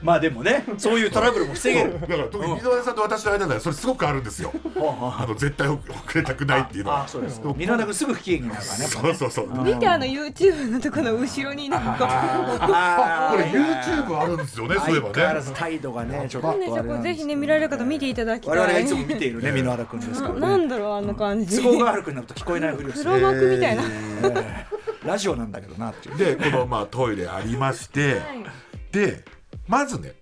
[0.00, 2.00] まあでもねそういうトラブルも防げる。
[2.00, 4.52] だから特に箕輪さんと私の間ではそれすごくあるんですよ。
[4.76, 5.80] あの絶対遅
[6.14, 7.04] れたくないっていうのは。
[7.04, 7.52] あそうですぐ
[8.14, 8.84] 不機嫌になるからね。
[8.86, 9.48] そうそうそう。
[9.48, 12.06] こ見てあの YouTube のとこの後ろになんか。
[12.08, 14.76] あれ YouTube あるんですよね。
[14.76, 15.40] そういえば相変わらね。
[15.40, 18.56] ず態度がねちょっとぜひね見られる方見ていただきたい。
[18.56, 21.60] 我々がいつも見ているね箕輪田君ですからななねんだろうあんな感じ。
[21.60, 23.82] 都合が悪くなると聞こえないふりをする黒幕みたいな、
[25.04, 26.16] ラジオなんだけどなっていう。
[26.16, 28.20] でこのまあトイレありまして、
[28.92, 29.24] で
[29.68, 30.14] まずね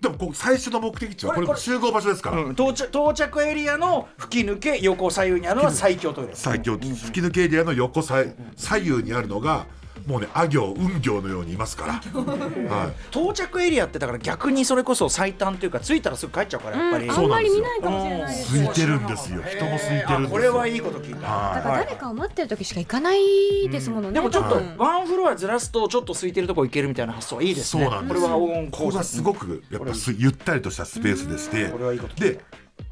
[0.00, 6.30] でもここ最初の目的地はこれ集合場所ですから、うん到着到着エリアの吹き抜け横左右にあるのは最強トイレ。
[6.30, 6.76] です最強。
[6.76, 8.24] 吹き抜けエリアの横さ
[8.56, 9.66] 左右にあるのが
[10.06, 18.36] もうねあ行運行のようにいますから、はい、到着エリアってだから逆にそれこそ最短というか着いたらすぐ帰っちゃうからやっぱり、うん、あんまり見ないかもしれない。
[18.36, 19.42] です空いてるんですよ。
[19.42, 27.84] 人も空いてるんですこれはいいこと聞いた、はいだから誰かを待ってる時しか行かないですものね、でもちょっとワンフロアずらすとちょっと空いてるとこ行けるみたいな発想はいいですね。
[27.84, 32.40] そうなんですこれは黄金ここがすごくやっぱすゆったりとしたスペースでしてこれはいいことで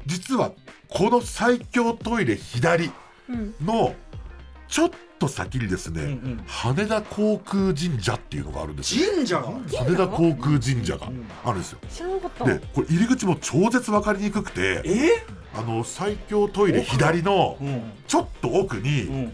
[0.05, 0.51] 実は
[0.87, 2.91] この最強トイレ左
[3.61, 3.95] の
[4.67, 6.43] ちょっと先にですね、んうん。
[6.45, 9.11] 羽田航空神社っていうのがあるんですよ。
[9.13, 9.51] 神社が？
[9.79, 11.09] 羽田航空神社が
[11.43, 11.79] あるんですよ。
[11.89, 12.45] 知らなかった。
[12.45, 15.25] でこれ入り口も超絶分かりにくくてえ？
[15.53, 17.91] あの最強トイレ左のうん。
[18.07, 19.33] ちょっと奥うにん。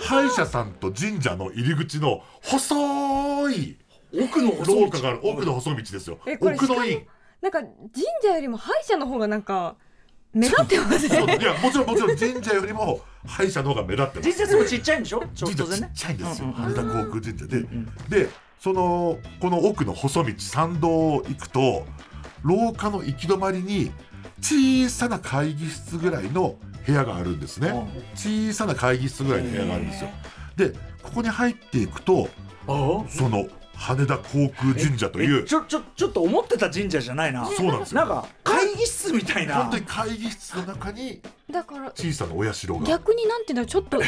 [0.00, 3.76] 歯医者さんと神社の入り口の細い
[4.14, 4.80] 奥の細道。
[4.82, 6.18] 廊下がある奥の細道ですよ。
[6.26, 7.06] えこれ奥の院。
[7.40, 7.72] なんか神
[8.22, 9.76] 社よりも歯医者の方がなんか
[10.34, 11.38] 目立ってますね。
[11.40, 14.26] いやもちろんもちろん神社よりも歯医者の方が目立ってます。
[14.26, 15.22] 実際もちっちゃいんでしょ？
[15.34, 17.62] ちょっ神社ちっとでねちゃいんですよ、羽田航空神社で、
[18.08, 21.86] でそのこの奥の細道参道を行くと
[22.42, 23.92] 廊下の行き止まりに
[24.40, 27.70] 小さな会議室ぐらいの部屋があるんですね、
[28.14, 30.10] 小さな会議室ぐらいの部屋があるんですよ。
[30.56, 30.70] で
[31.02, 32.28] ここに入っていくと
[32.66, 33.04] あ。
[33.08, 33.46] その
[33.82, 35.42] 羽田航空神社という。
[35.42, 37.44] えちょちょちょっと思ってた神社じゃないな。
[37.46, 38.00] そうなんですよ。
[38.00, 39.56] なんか会議室みたいな。
[39.56, 42.80] 本当に会議室の中にだから小さなお社が。
[42.86, 44.04] 逆になんていうんだろうちょっとい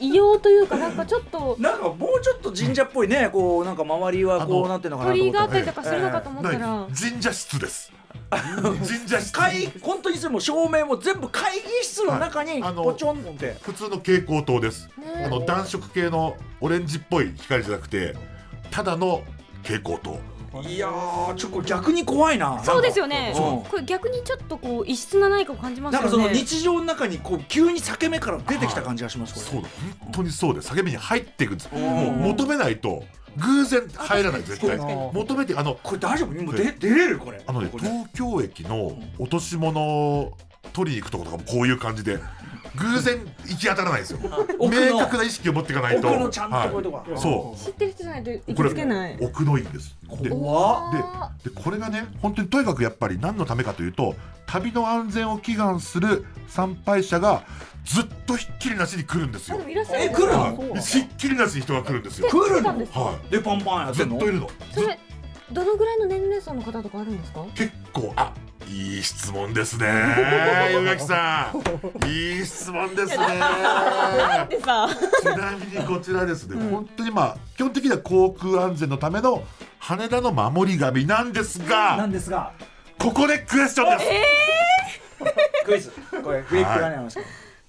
[0.10, 3.28] 異様というかなんかちょっとなんかもうちょっと神社っぽいね。
[3.32, 7.92] こうなんか周りはこうなんていうのかなと鳥居があ思ったりとかするのかと思ったら、神社室です。
[8.30, 13.56] 神社室会本当にそれも照明も全部会議室の中にポチョンって。
[13.62, 18.16] 普通の蛍光灯です、ねあの暖色系のオレンジっぽい光じゃなくて
[18.72, 19.22] ただの
[19.62, 20.18] 蛍光灯
[20.68, 22.62] いやーちょっと逆に怖いな。
[22.62, 23.32] そうですよね。
[23.34, 29.46] これ逆にちょっとこう異質な何かを感じますなんかその日常の中にこう急に裂け目から出てきた感じがしますこれ。
[29.46, 29.68] そうだ。
[30.00, 31.70] 本当にそうで叫びに入っていくんです。
[31.74, 33.02] んもう求めないと
[33.38, 34.76] 偶然入らない絶対。
[34.76, 36.42] 求めてあのこれ大丈夫？
[36.42, 37.18] もう出出れる？
[37.18, 37.42] これ。
[37.46, 40.36] あのね東京駅の落とし物を
[40.74, 42.18] 取りに行くところとかもこういう感じで
[42.76, 44.18] 偶然行き当たらないですよ。
[44.60, 46.08] 明確な意識を持っていかないと。
[46.08, 46.96] 奥のちゃんとこういうとこ。
[46.96, 47.18] はい。
[47.18, 49.18] そ知ってる人じゃないと行うこれきつけない。
[49.20, 49.96] 奥の院です。
[50.22, 50.36] ででで
[51.54, 54.14] これがね本当にとにかくやっぱり何のためかというと
[54.46, 57.42] 旅の安全を祈願する参拝者が
[57.84, 59.56] ずっとひっきりなしに来るんですよ。
[59.56, 59.70] あでも。
[59.70, 60.04] いらっしゃる。
[60.04, 60.40] え来るの？
[60.40, 62.28] はいひっきりなしに人が来るんですよ。
[62.28, 62.62] 来るの？
[62.62, 62.78] 来たん
[63.28, 63.94] でパンパンやっい。
[63.94, 64.16] ずてんの？
[64.16, 64.50] っといるの。
[64.72, 64.98] それ
[65.52, 67.44] どのぐらいの年齢層の方とかあるんですか？
[67.54, 68.12] 結構。
[68.16, 68.32] あ
[68.72, 69.86] いい質問ですね。
[70.72, 72.08] 岩垣さん。
[72.08, 73.16] いい質問ですね。
[73.16, 73.18] ち
[75.26, 79.44] なみにこちらですね、本当にまあ基本的には航空安全のための
[79.78, 82.52] 羽田の守り神なんですながんですが
[82.98, 84.10] ここでクエスチョンです。
[85.66, 87.18] クイズこれフリップラにあります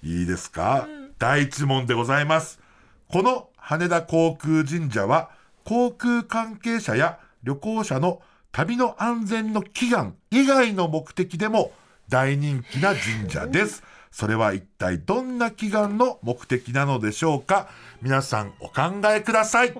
[0.02, 0.88] いいですか、
[1.18, 2.60] 第一問でございます。
[3.08, 5.30] この羽田航空神社は
[5.64, 8.22] 航空関係者や旅行者の
[8.54, 11.72] 旅の安全の祈願以外の目的でも
[12.08, 13.82] 大人気な神社です。
[14.12, 17.68] それは一体どんな祈願の目的なのでしょうか？
[18.00, 19.74] 皆さんお考えください。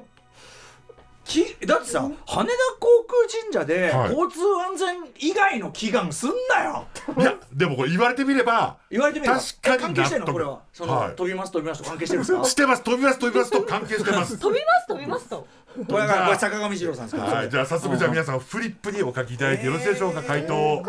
[1.25, 4.13] きだってさ羽田航空神社ではい。
[4.13, 6.87] 交通安全以外の祈願すんなよ、
[7.19, 9.41] いや、でもこれ言われてみれば、言われてみれば。
[9.41, 10.33] 確かにえ関係してるの？
[10.33, 10.61] これは。
[10.73, 11.17] その、はい。
[11.17, 12.45] 飛びます飛びますと関係してるんですか？
[12.49, 14.39] してます、飛びます、飛びますと関係してます。
[14.39, 15.47] 飛びます飛びますと。
[15.89, 20.85] これがこれ坂上二郎さんですか、はい、じゃあ早速じゃあ皆さんフリップにお書きいただいてよろしいでしょうか、回答を。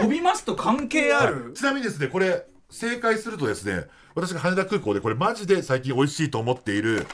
[0.00, 7.06] 飛びますと関係ある、ちなみにですね、これ、正解するとですね、私が羽田空港でこれマジで最近美味しいと思っている、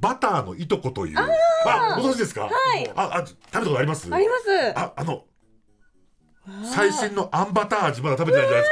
[0.00, 1.18] バターのいとこという。
[1.18, 2.42] あ、ご存知ですか？
[2.42, 2.90] はい。
[2.94, 4.12] あ、あ、食べたことあります？
[4.14, 5.24] ありますあ、あの、
[6.74, 8.68] 最新のあんバター味まだ食べてないんじゃないで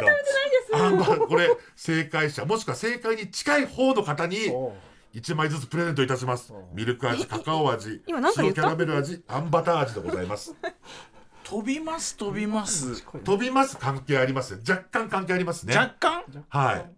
[0.66, 0.84] すか。
[0.86, 4.36] あんバこれ、正解者、もしくは正解に近い方の方に、
[5.14, 6.52] 1枚ずつプレゼントいたします。
[6.72, 10.54] ミルク味、カカオ味、今なんかキャラメル味、あんバター味でございます。
[11.44, 14.62] 飛びます飛びます飛びます関係ありますね。
[14.66, 15.76] 若干関係ありますね。
[15.76, 16.24] 若干？
[16.48, 16.90] はい。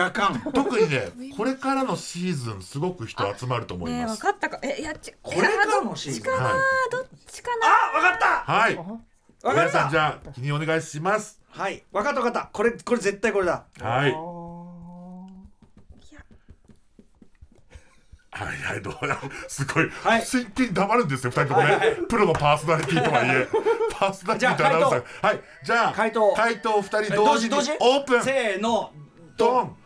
[0.00, 0.40] 若干。
[0.52, 4.20] 特にね、 これからのシーズン、すごく人集まると思います。
[4.20, 4.58] 分かったか。
[4.62, 6.22] えいやちこれからのシーズン？
[6.22, 6.90] どっちかなはい。
[6.90, 7.66] どっちかな？
[7.66, 8.52] あわかった。
[8.52, 8.78] はい。
[9.44, 9.90] 皆さん、った。
[9.90, 11.40] じゃあ、記入お願いします。
[11.50, 11.84] はい。
[11.92, 12.50] わかったわかった。
[12.52, 13.64] これこれ絶対これだ。
[13.80, 14.14] はい。
[18.36, 20.22] はいはい、どうや、すごい、はい。
[20.22, 21.96] 真剣に黙るんですよ、二人ともね、はいはい。
[22.06, 23.48] プロのパーソナリティとはいえ、
[23.98, 25.26] パーソナリティとアナウンサー。
[25.26, 26.34] はい、じゃあ、回答。
[26.34, 28.22] 回答二人同時に同時オープン。
[28.22, 28.92] せーの。
[29.38, 29.76] ドン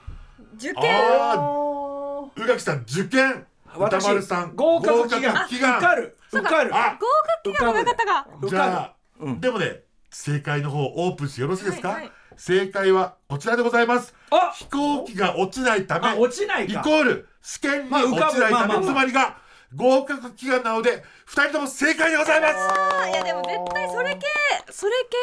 [0.60, 2.44] 受験あー。
[2.44, 3.46] 宇垣さん、受験。
[3.74, 5.46] 歌丸さん、合格祈願。
[5.46, 6.16] 受かる。
[6.30, 6.74] 受かる。
[6.74, 7.06] あ合
[7.44, 8.26] 格祈願が分かったか。
[8.42, 8.70] 受かる。
[8.72, 9.40] じゃあ、うん。
[9.40, 12.12] でもね、正解の方オープンしてよろしいですか、はいはい。
[12.36, 14.14] 正解はこちらでございます。
[14.30, 16.80] あ飛行機が落ちないため、あ落ちないか。
[16.80, 18.82] イコール試験にまあ落ちないため、浮かぶまあまあまあ。
[18.82, 19.38] つまりが
[19.74, 22.54] 合格祈願なので、二人とも正解でございます。
[22.56, 24.26] あいやでも絶対それ系
[24.72, 25.16] それ系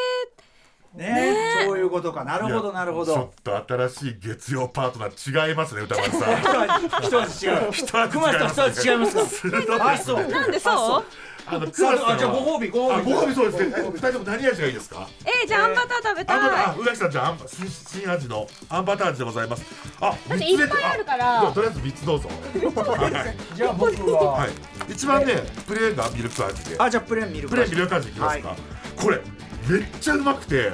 [0.93, 1.63] ね。
[1.65, 2.23] そういうことか。
[2.23, 7.03] なるほどなるほちょっどと新しい月曜パートナー違いますね、歌丸さん。
[7.05, 7.71] 一味違う。
[7.71, 9.21] 一味熊田と一味違いますか？
[9.25, 10.27] 鋭いですねあそう。
[10.27, 11.03] なんでそう？
[11.49, 13.13] あの、さあじゃあご褒美ごあ、褒美。
[13.13, 13.75] ご褒美そうですね。
[13.89, 15.07] 二人とも何味がいいですか？
[15.23, 16.37] えーじゃああんバター食べたい。
[16.39, 19.63] あ、宇垣さんじゃああん新新味のあんバター味でございます。
[20.01, 21.37] あ、って三つ目いっぱいあるから。
[21.39, 22.29] あじゃとりあえず三つどうぞ。
[22.75, 23.55] はい。
[23.55, 24.31] じゃあ僕は。
[24.33, 24.49] はい。
[24.89, 25.35] 一番ね、
[25.67, 26.75] プレーンがミルク味で。
[26.79, 28.55] あじゃあプレーンミルクプレーンミルク味いきますか。
[28.97, 29.21] これ。
[29.69, 30.71] めっちゃうまくて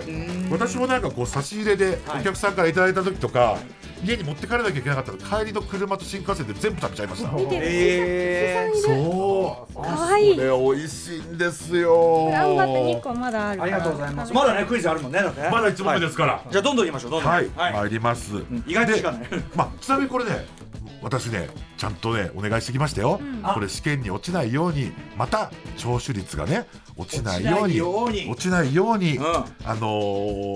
[0.52, 2.22] 私もなんかこう差し入れではい。
[2.22, 3.58] お客さんからいただいた時とか、
[4.04, 7.32] 家に持って帰らなきゃいけなかったら帰りの車と新幹線で全部食べちゃいました。
[7.32, 7.66] 見てる。
[7.66, 8.82] えー。
[8.82, 9.76] そう。
[9.76, 10.36] かわいい。
[10.36, 12.30] これ美味しいんですよ。
[12.32, 13.64] 頑張って2個まだある。
[13.64, 14.34] ありがとうございます。
[14.34, 16.44] まだねクイズあるもんねねまだ1問目ですから。
[16.50, 17.32] じゃあどんどんいきましょうどんどん。
[17.32, 17.74] はい、はい。
[17.74, 18.32] 参ります、
[18.68, 19.30] 意外と時間ない。
[19.56, 20.46] まあちなみにこれね
[21.02, 23.20] 私ねちゃんとねお願いしてきましたよ、
[23.54, 28.30] これ試験に落ちないようにまた聴取率がね落ちないように落ちないように。
[28.30, 29.26] 落ちないようにうん。
[29.26, 29.88] あの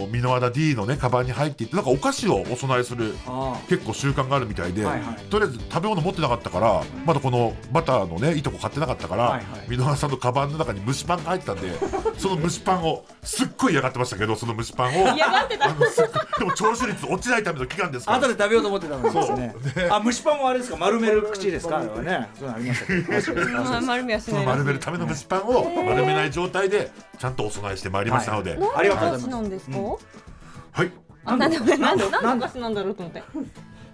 [0.07, 5.15] ー、箕輪田 D のねカバンに入っていってなんかお菓子をお供えするあ結構習慣があるみたいで、はいはい。
[5.29, 9.69] とりあえず食べ物持ってなかったからまだこのバターのねいとこ買ってなかったからはいはい。
[9.69, 11.71] 箕輪、さんのカバンの中に蒸しパンが入ってたんで
[12.17, 15.67] その蒸しパンをすっごい嫌がってましたけどその蒸しパンを嫌がってた。
[15.67, 18.17] でも聴取率落ちないための期間ですから。
[18.19, 19.87] 後で食べようと思ってたのにですね。
[19.89, 20.77] あ蒸しパンもあれですか？
[20.77, 21.77] 丸める口ですか？
[21.79, 22.29] あれはね。
[22.39, 29.29] そうありました丸めるための蒸しパンを丸めない状態でちゃんとお供えしてまいりましたので、ありがとうございます。
[29.29, 29.49] なん。
[29.49, 30.91] ですかはい。
[31.25, 33.23] あなんでなんでなんでお菓子なんだろうと思って。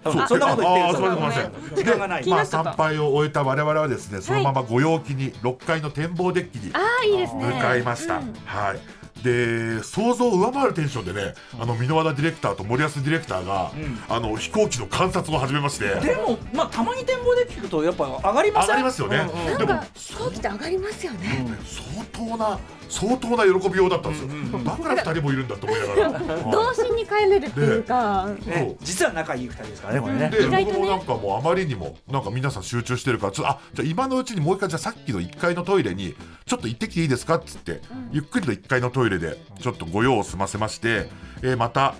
[0.04, 1.76] そうそんなこと言ってるああ、んですよすみません。
[1.76, 2.24] 時間がない。
[2.24, 7.46] でまあ参拝を終えた我々はですね、そのままご陽気に6階の展望デッキにああいいですね。
[7.46, 8.18] 向かいました。
[8.18, 8.34] うん。
[8.44, 8.80] はい。
[9.24, 13.72] で想像を上回るテンションでね、あの箕輪田ディレクターと森保ディレクターが、
[14.08, 18.74] あの飛行機の観察を始めまして、でもまあたまに展望で聞くとやっぱ上がりま上せん？
[18.74, 19.16] がりますよね。
[19.34, 19.58] うんうん。
[19.58, 21.46] でもなんか飛行機って上がりますよね。
[21.64, 22.58] 相当な
[22.94, 24.28] 相当な喜びようだったんですよ。
[24.64, 26.10] だから二人もいるんだと思いながら。
[26.12, 28.28] は い 童心に帰れるっていうか。
[28.46, 28.76] ね。
[28.82, 30.30] 実は仲いい二人ですからねこれね。
[30.30, 30.78] で、意外とね。
[30.78, 36.14] 僕もなんかもうあまりにもなんか皆さん集中してるからちょっとあじゃあ今のうちにもう一回じゃあさっきの1階のトイレに
[36.46, 37.36] ちょっと行ってきていいですか？
[37.36, 37.80] っつって、
[38.12, 41.08] ゆっくりと1階のトイレでちょっとご用を済ませまして、
[41.42, 41.94] えーまた、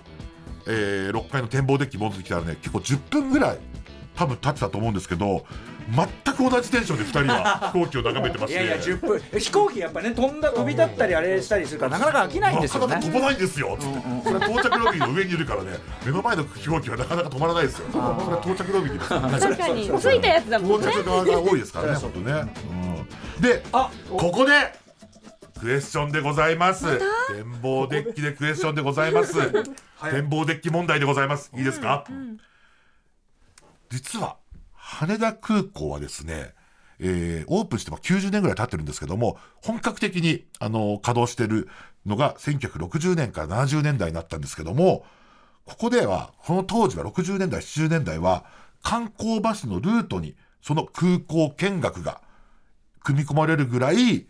[0.67, 3.57] え6階の展望デッキ戻ってきたらね結構10分ぐらい
[4.15, 5.45] 多分経ってたと思うんですけど
[5.87, 9.39] 全く同じテンションで2人は 飛行機を眺めてましていやいや10分。
[9.39, 11.79] 飛行機やっぱね飛んだ飛び立ったりあれしたりする。
[11.79, 12.95] からなかなか飽きないんですよね。
[12.95, 13.77] なかなか飛ばないんですよ。
[13.79, 13.93] つって、
[14.23, 17.85] それは到着ロビーの上にいるからね目の前の飛行機はなかなか止まらないですよ。
[17.91, 19.99] それは到着ロビーにいます確かに。
[19.99, 20.87] ついたやつだもんね。
[20.87, 22.31] 到着側が多いですからね、本当ね。
[23.37, 24.73] うん、で、あここで
[25.59, 26.85] クエスチョンでございます。
[27.27, 29.33] 展望デッキでクエスチョンでございます。
[30.11, 31.51] 展望デッキ問題でございます。
[31.55, 32.05] いいですか、
[33.89, 34.37] 実は
[34.87, 36.53] 羽田空港はですね、
[36.99, 41.67] えーオープンしても90年ぐらい経ってるんですけども、本格的に、あの、稼働してる
[42.05, 45.03] のが1960年から70年代になったんですけども、
[45.65, 48.45] ここでは、この当時は60年代、70年代は、
[48.83, 52.21] 観光バスのルートに、その空港見学が
[53.03, 54.27] 組み込まれるぐらい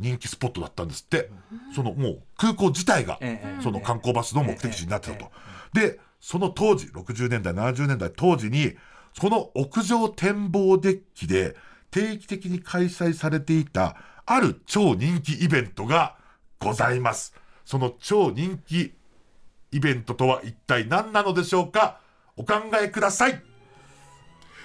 [0.00, 1.30] 人気スポットだったんですって。
[1.74, 5.30] そのもう空港自体がええ、その観光バスの目的地になってたと。
[5.72, 8.74] で、その当時、60年代、70年代当時に、
[9.18, 11.56] その屋上展望デッキで
[11.90, 16.16] 定期的に開催されていたある超人気イベントが
[16.58, 17.34] ございます。
[17.64, 18.94] その超人気
[19.70, 22.00] イベントとは一体何なのでしょうか？
[22.36, 23.42] お考えください。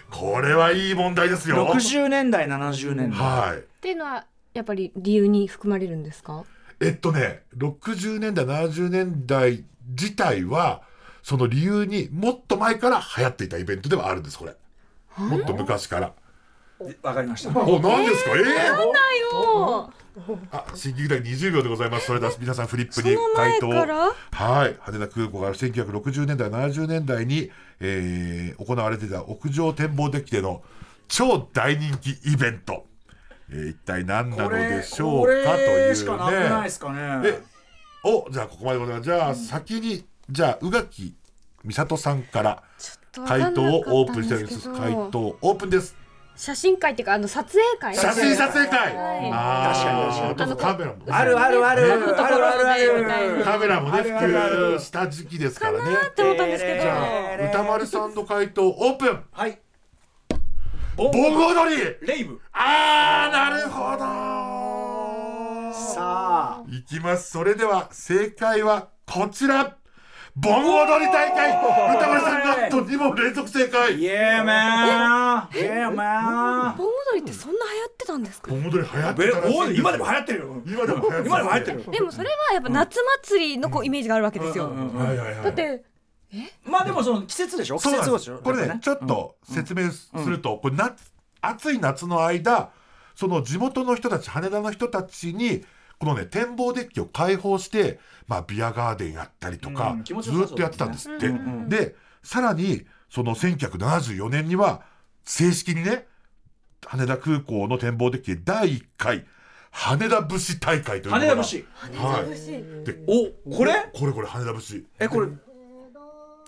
[0.10, 1.68] これはいい問題ですよ。
[1.68, 3.58] 60年代70年代はい。
[3.58, 6.46] っていうのはやっぱり理由に含まれるんですか？
[6.80, 10.84] えっとね、60年代、70年代自体は、
[11.28, 14.56] その理由にもっと前から流行っていたイベントではあるんです、これ。
[15.18, 16.14] もっと昔から。
[17.04, 18.32] わかりましたお、何ですか？
[18.38, 18.46] ええ
[19.36, 19.92] よ
[20.54, 22.06] あ、新劇団20秒でございます。
[22.06, 23.72] それでは皆さんフリップにその前回答を。
[23.74, 23.98] から
[24.32, 24.78] はい。
[24.80, 30.64] 羽田空港から1960年代、70年代に、えー行われていた屋上展望デッキでの
[31.10, 32.86] 超大人気イベント。
[33.52, 35.96] えー一体何なのでしょうかというね。
[35.96, 37.42] しかなくないですかねえ、
[38.06, 39.04] お、じゃあここまでございます。
[39.04, 41.16] じゃあ先に、じゃあ宇垣
[41.64, 42.64] 美里さんから
[43.26, 44.74] 回答をオープンしております。
[44.74, 45.96] 回答オープンです。
[46.36, 47.96] 写真会っていうかあの撮影会。
[47.96, 48.96] 写真撮影会。
[48.96, 49.32] はい。
[49.34, 50.98] あー確かにカメラも。
[51.10, 51.88] あるあるある。
[51.88, 52.78] ねあるあるあ
[53.38, 54.76] るカメラもね、普あるあるある。
[54.78, 55.96] 及した時期ですからね。
[56.10, 59.24] って思ったんですけど、じゃあ、歌丸さんの回答オープン。
[59.32, 59.60] はい。
[60.96, 61.78] ボ盆踊り。
[62.06, 62.40] レイブ。
[62.52, 64.00] あー、なるほど。
[65.74, 66.64] さあ。
[66.70, 67.32] いきます。
[67.32, 69.76] それでは、正解はこちら
[70.40, 71.50] 盆踊り大会。
[71.98, 74.00] 歌丸さんなんと2問連続正解。
[74.00, 85.84] イエーマンイエーマン盆踊りってそんな流行ってたんですか盆踊り流行ってべたら今でも流行ってるよ今でも流行ってる今でも流行ってるでもそれはやっぱ夏祭りのこうイメージがあるわけですよ、はいはいはいだって
[86.66, 92.72] まあでもその季節でしょ季節でしょこれねちょっと説明すると、これ夏暑い夏の間
[93.16, 95.64] その地元の人たち羽田の人たちに
[96.00, 101.28] このね展望デッキを開放して、まあ、ビアガーデンやったりとか、うんずっとやってたんですって。
[101.28, 104.82] うんうんでさらにその1974年には
[105.24, 106.08] 正式にね
[106.86, 109.26] 羽田空港の展望デッキで第1回
[109.72, 111.26] 羽田節大会というのが。
[111.28, 111.66] 羽田節。
[111.78, 112.84] はい。
[112.84, 113.74] でおこれ？
[113.94, 114.86] これこれ羽田節。
[115.00, 115.30] えこれ？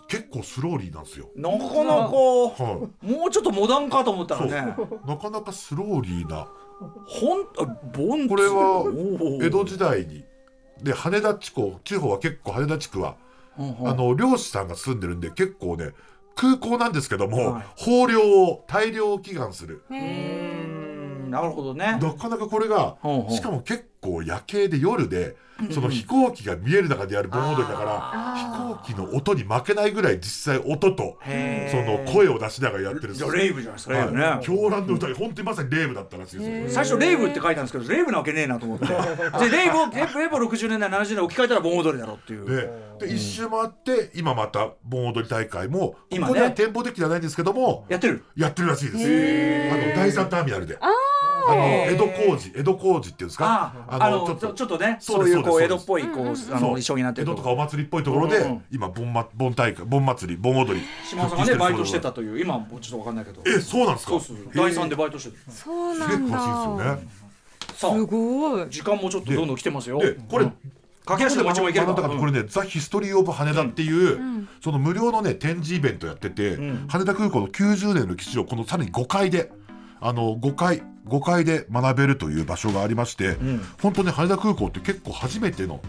[0.07, 1.29] 結構スローリーなんですよ。
[1.35, 3.05] なかなかはい。
[3.05, 4.75] もうちょっとモダンかと思ったらね。
[5.05, 6.47] なかなかスローリーな
[7.05, 8.85] ほんあボンこれは
[9.41, 10.23] 江戸時代に
[10.81, 13.15] で羽田地方地方は結構羽田地区は、
[13.57, 13.87] うんうん。
[13.89, 15.91] あの漁師さんが住んでるんで結構ね
[16.35, 17.89] 空港なんですけども、はい。
[17.91, 19.83] 豊漁を大量を祈願する。
[19.89, 21.29] うーん。
[21.29, 21.99] なるほどね。
[22.01, 22.97] なかなかこれが
[23.29, 25.35] しかも結構夜景で夜で
[25.71, 34.45] その飛行機が見える中でやる盆踊りだからあ飛行機の音に負けないぐらい実際音とへそーの声を出しながらやってるんでレイブじゃないですかレイブね、はい。
[34.45, 36.69] 狂乱の歌い本当にまさにレイブだったらしいですよ。
[36.69, 38.85] 最初レイブって書いたんですけどレイブなわけねえなと思って。
[38.87, 42.45] でレイブをレイブを60年代70年代置き換えたら盆踊りだろっていう。
[42.99, 46.33] でで一周回って今また盆踊り大会もこ今ね。
[46.33, 48.23] こでは展望デッキじゃないんですけどもやってる。
[48.37, 48.97] やってるらしいです。
[48.99, 50.77] へあの第三ターミナルで。
[50.79, 50.87] あ
[51.47, 53.73] あの江戸工事江戸工事っていうんですか？
[53.87, 55.59] ああのちょちょっとねそそうういうこうです。
[55.59, 63.41] そうです江戸っぽいこう衣装になって江戸るととかお祭りっぽいところで、今盆,、ま、盆大会盆祭り盆踊り島田さんがねバイトしてた復という今はちょっとわかんないけど。
[63.45, 64.11] えそうなんですか？
[64.11, 65.35] そうそう第三でバイトしてる。
[65.47, 67.09] ーそうすげえなんだ詳しいですよね。
[67.73, 68.61] さすごい。
[68.63, 69.99] あ時間もちょっとどんどん来てますよ。
[69.99, 70.53] でこれ、うん
[71.05, 71.87] 駆け足でもう一問いける。
[71.87, 76.85] かこれね、ザ・ヒストリー・オブ・羽田っていう、その無料のね展示イベントやってて、ん。
[76.87, 79.51] 羽田空港の90年の基地をこのさらに5階で
[80.01, 83.61] あの5階5階で学べるという場所がありまして、ん。
[83.81, 85.81] 本当ね羽田空港って結構初めての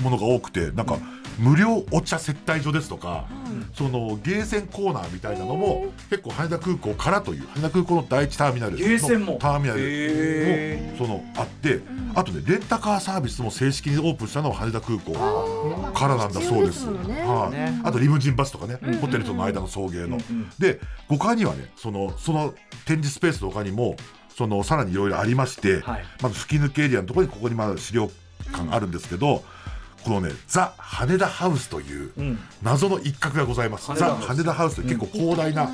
[0.00, 0.98] ものが多くてなんか
[1.38, 3.26] 無料お茶接待所ですとか、
[3.72, 9.38] そのゲーセンコーナーみたいなのも結構羽田空港からという羽田空港の第一ターミナルのゲーセンも。
[9.40, 11.80] ターミナルへもそのあって、
[12.14, 15.14] あとねレンタカーサービスも正式にオープンしたのは羽田空港
[15.94, 16.86] からなんだそうです。
[16.86, 17.54] はい。
[17.54, 17.80] ね。
[17.84, 20.18] あとリムジンバスとかね、ホテルとの間の送迎の。
[20.58, 20.78] で
[21.08, 23.96] 5階にはねそのその展示スペースの他にも
[24.36, 26.04] そのさらにいろいろありまして、はい。
[26.20, 28.10] まず吹き抜けエリアのところにここにまだ資料
[28.52, 29.42] 館あるんですけど、
[30.04, 32.38] このねザ・羽田ハウスといううん。
[32.62, 33.92] 謎の一角がございます。
[33.94, 34.26] ザ・羽田ハウス。
[34.28, 35.70] 羽田ハウスという結構広大な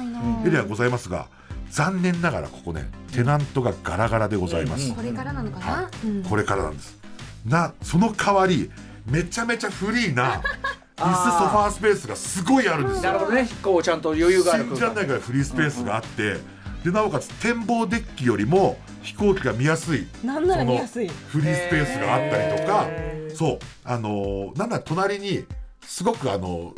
[0.46, 1.28] エリアがございますが、
[1.70, 4.94] 残念ながらここねテナントがガラガラでございます。
[4.94, 6.22] これからなのかな、はうん。
[6.24, 6.98] これからなんです。
[7.44, 8.70] なその代わり
[9.06, 10.42] めちゃめちゃフリーな
[10.96, 13.02] 椅子ソファースペースがすごいあるんですよ。
[13.02, 13.48] なるほどね。
[13.62, 16.38] こうちゃんと余裕がある信じられないぐらいフリースペースがあって、
[16.84, 20.06] でなおかつ展望デッキよりも飛行機が見やすい。
[20.24, 21.08] なんなら見やすい。
[21.08, 22.86] フリースペースがあったりとか。
[23.34, 23.58] そう。
[23.84, 25.44] あのーなんだ隣に
[25.82, 26.74] すごくあの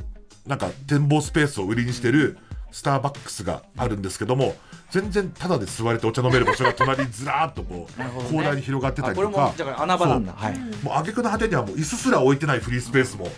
[0.46, 2.38] なんか展望スペースを売りにしてる
[2.70, 4.54] スターバックスがあるんですけども
[4.90, 8.10] 全然タダで座れてお茶飲める場所が隣にずらーっとこうね。
[8.28, 9.28] 広大に広がってたりとか。
[9.28, 10.32] もだから穴場なんだ。
[10.32, 10.58] はい。
[10.82, 13.28] もう挙句の果てにはもう椅子すら置いてないフリースペースも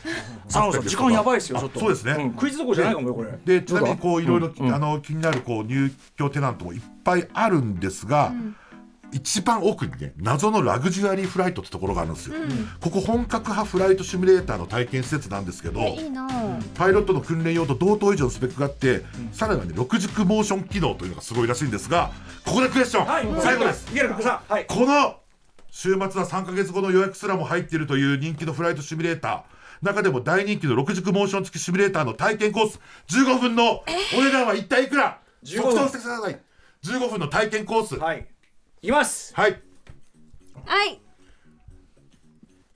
[0.49, 1.79] サンさん時間やばいですよちょっと。
[1.79, 2.33] あそうですね、ん。
[2.35, 3.39] クイズどころじゃないかもよこれ。
[3.45, 4.75] でちなみにこういろいろうん。
[4.75, 8.33] あの気になるこう入居テナントもいっぱいあるんですが、
[9.13, 12.37] 一番奥にね謎のラグジュアリーフライトってところがあるんですよ、
[12.81, 16.29] ここ本格派フライトシミュレーターの体験施設なんですけどいいな。
[16.75, 22.11] パイロットの訓練用と同等以上のスペックがあって、さらにはね6軸モーション機能というのがすごいらしいんですが
[22.45, 23.91] ここでクエスチョン、はい最後です。
[23.91, 24.67] いけるかさんはい。
[24.67, 25.17] この
[25.71, 29.87] 週末は3ヶ月後の予約すらも入っているという人気のフライトシミュレーター。
[29.87, 33.85] 中でも大人気の6軸モーション付きシミュレーターの体験コース15分のお
[34.23, 36.39] 値段は一体いくら？15即答してください。
[36.85, 37.97] 15分の体験コース。
[37.97, 38.23] はい、は
[38.83, 39.35] いいきます。
[39.35, 39.61] はい。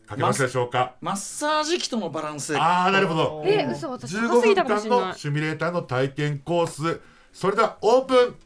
[0.06, 0.96] かけますでしょうか？
[1.00, 2.54] マッサージ機とのバランス。
[2.58, 3.42] ああなるほど。
[3.46, 5.08] え嘘私15高すぎた分間かもしれない。
[5.08, 7.00] のシミュレーターの体験コース。
[7.32, 8.36] それではオープン。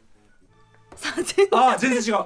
[1.51, 2.25] あー全然違う。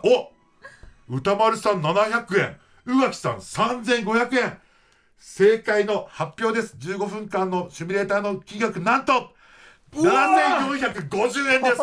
[1.10, 2.58] お歌丸さん700円。
[2.86, 4.60] 宇垣さん3500円。
[5.18, 6.76] 正解の発表です。
[6.80, 9.34] 15分間のシミュレーターの金額なんと
[9.94, 11.78] 7450円です。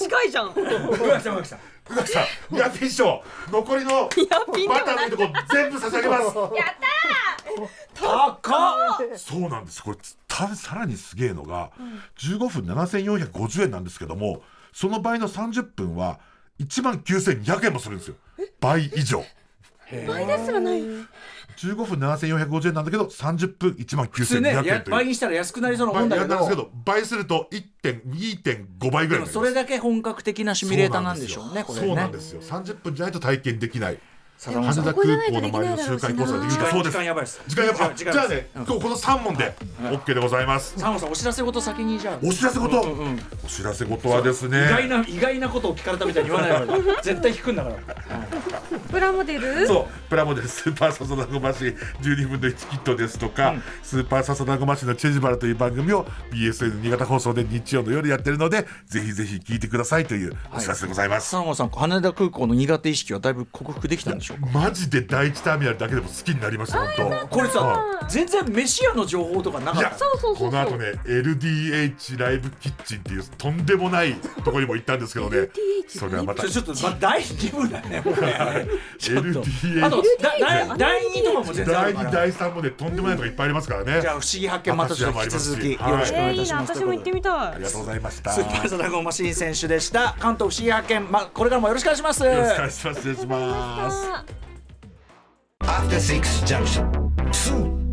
[0.00, 0.48] 近いじゃん。
[0.50, 1.58] 宇垣さん宇垣さん
[1.90, 6.24] 宇垣さんニアピン賞残りのバターのいいとこ全部差し上げます。
[7.94, 9.16] 高っ。
[9.16, 9.82] そうなんです。
[9.82, 11.70] これたさらにすげえのが、
[12.18, 16.18] 15分7450円なんですけどもその倍の30分は
[16.58, 18.16] 1万9200円もするんですよ。
[18.60, 19.24] 倍以上。
[20.08, 20.82] 倍ですらない
[21.56, 24.74] 15分7450円なんだけど30分1万普通ね9200円という。
[24.74, 32.40] や倍にしたら安くなりそうなもんだけ倍なんですけどど倍すると1.2.5倍ぐらいそれだけ本格的なシミュレーターなんでしょうねそうなんですよ。
[32.42, 33.98] 30分じゃないと体験できない。
[34.36, 36.92] 羽田空港の周りの周回コースができるそうです。
[36.92, 37.40] 時間やばいです。
[37.46, 37.96] 時間やばい。
[37.96, 40.72] じゃあね今日この3問で OK でございます。
[40.72, 42.18] 貞村さんお知らせ事先にじゃあ。
[42.22, 44.66] お知らせ事うんうんお知らせ事はですね。
[44.66, 47.76] 意外な意外なことを聞かれたみたいに言わないから絶対聞くんだから
[48.94, 49.66] プラモデル？
[49.66, 51.68] そうプラモデルスーパーササダゴマシン
[52.00, 64.46] 12分の1キットですとか、スーパーササダゴマシンのチェジバラという番組を BSN 新潟放送で日曜の夜やってるのでぜひぜひ聞いてくださいというお知らせでございます、貞村さん羽田空港の苦手意識はだいぶ克服できたんでしょうか？
[64.52, 69.98] マジで第一ターミナルだけでも好きになりました本これさは全然飯屋の情報とかなかった？
[69.98, 74.14] そうそうそうこの後ね LDH ライブキッチンっていうとんでもない
[74.44, 75.48] とこにも行ったんですけどね。
[75.88, 78.66] それはまたちょっと、まあ、第2部だねもうね
[78.98, 79.42] ちょっと。
[79.42, 80.04] LDH あとだ
[80.40, 82.10] 第第2とかも全然あ第2るから。
[82.10, 84.00] 第3もねとんでもないのがいっぱいありますからね。
[84.00, 85.92] じゃあ不思議発見またちょっと引き続きよはい。
[85.98, 87.32] ろしくお願いいたします、私も行ってみたい。
[87.32, 90.16] ありがとうございましたスーパーサダゴンマシン選手でした。
[90.18, 92.24] 関東不思議発見、まあ、これからもよろしくお願いします。
[92.24, 93.00] よろしくお願いします。
[93.00, 94.06] 失礼します
[95.60, 96.84] After Six Junction.
[97.32, 97.83] Soon.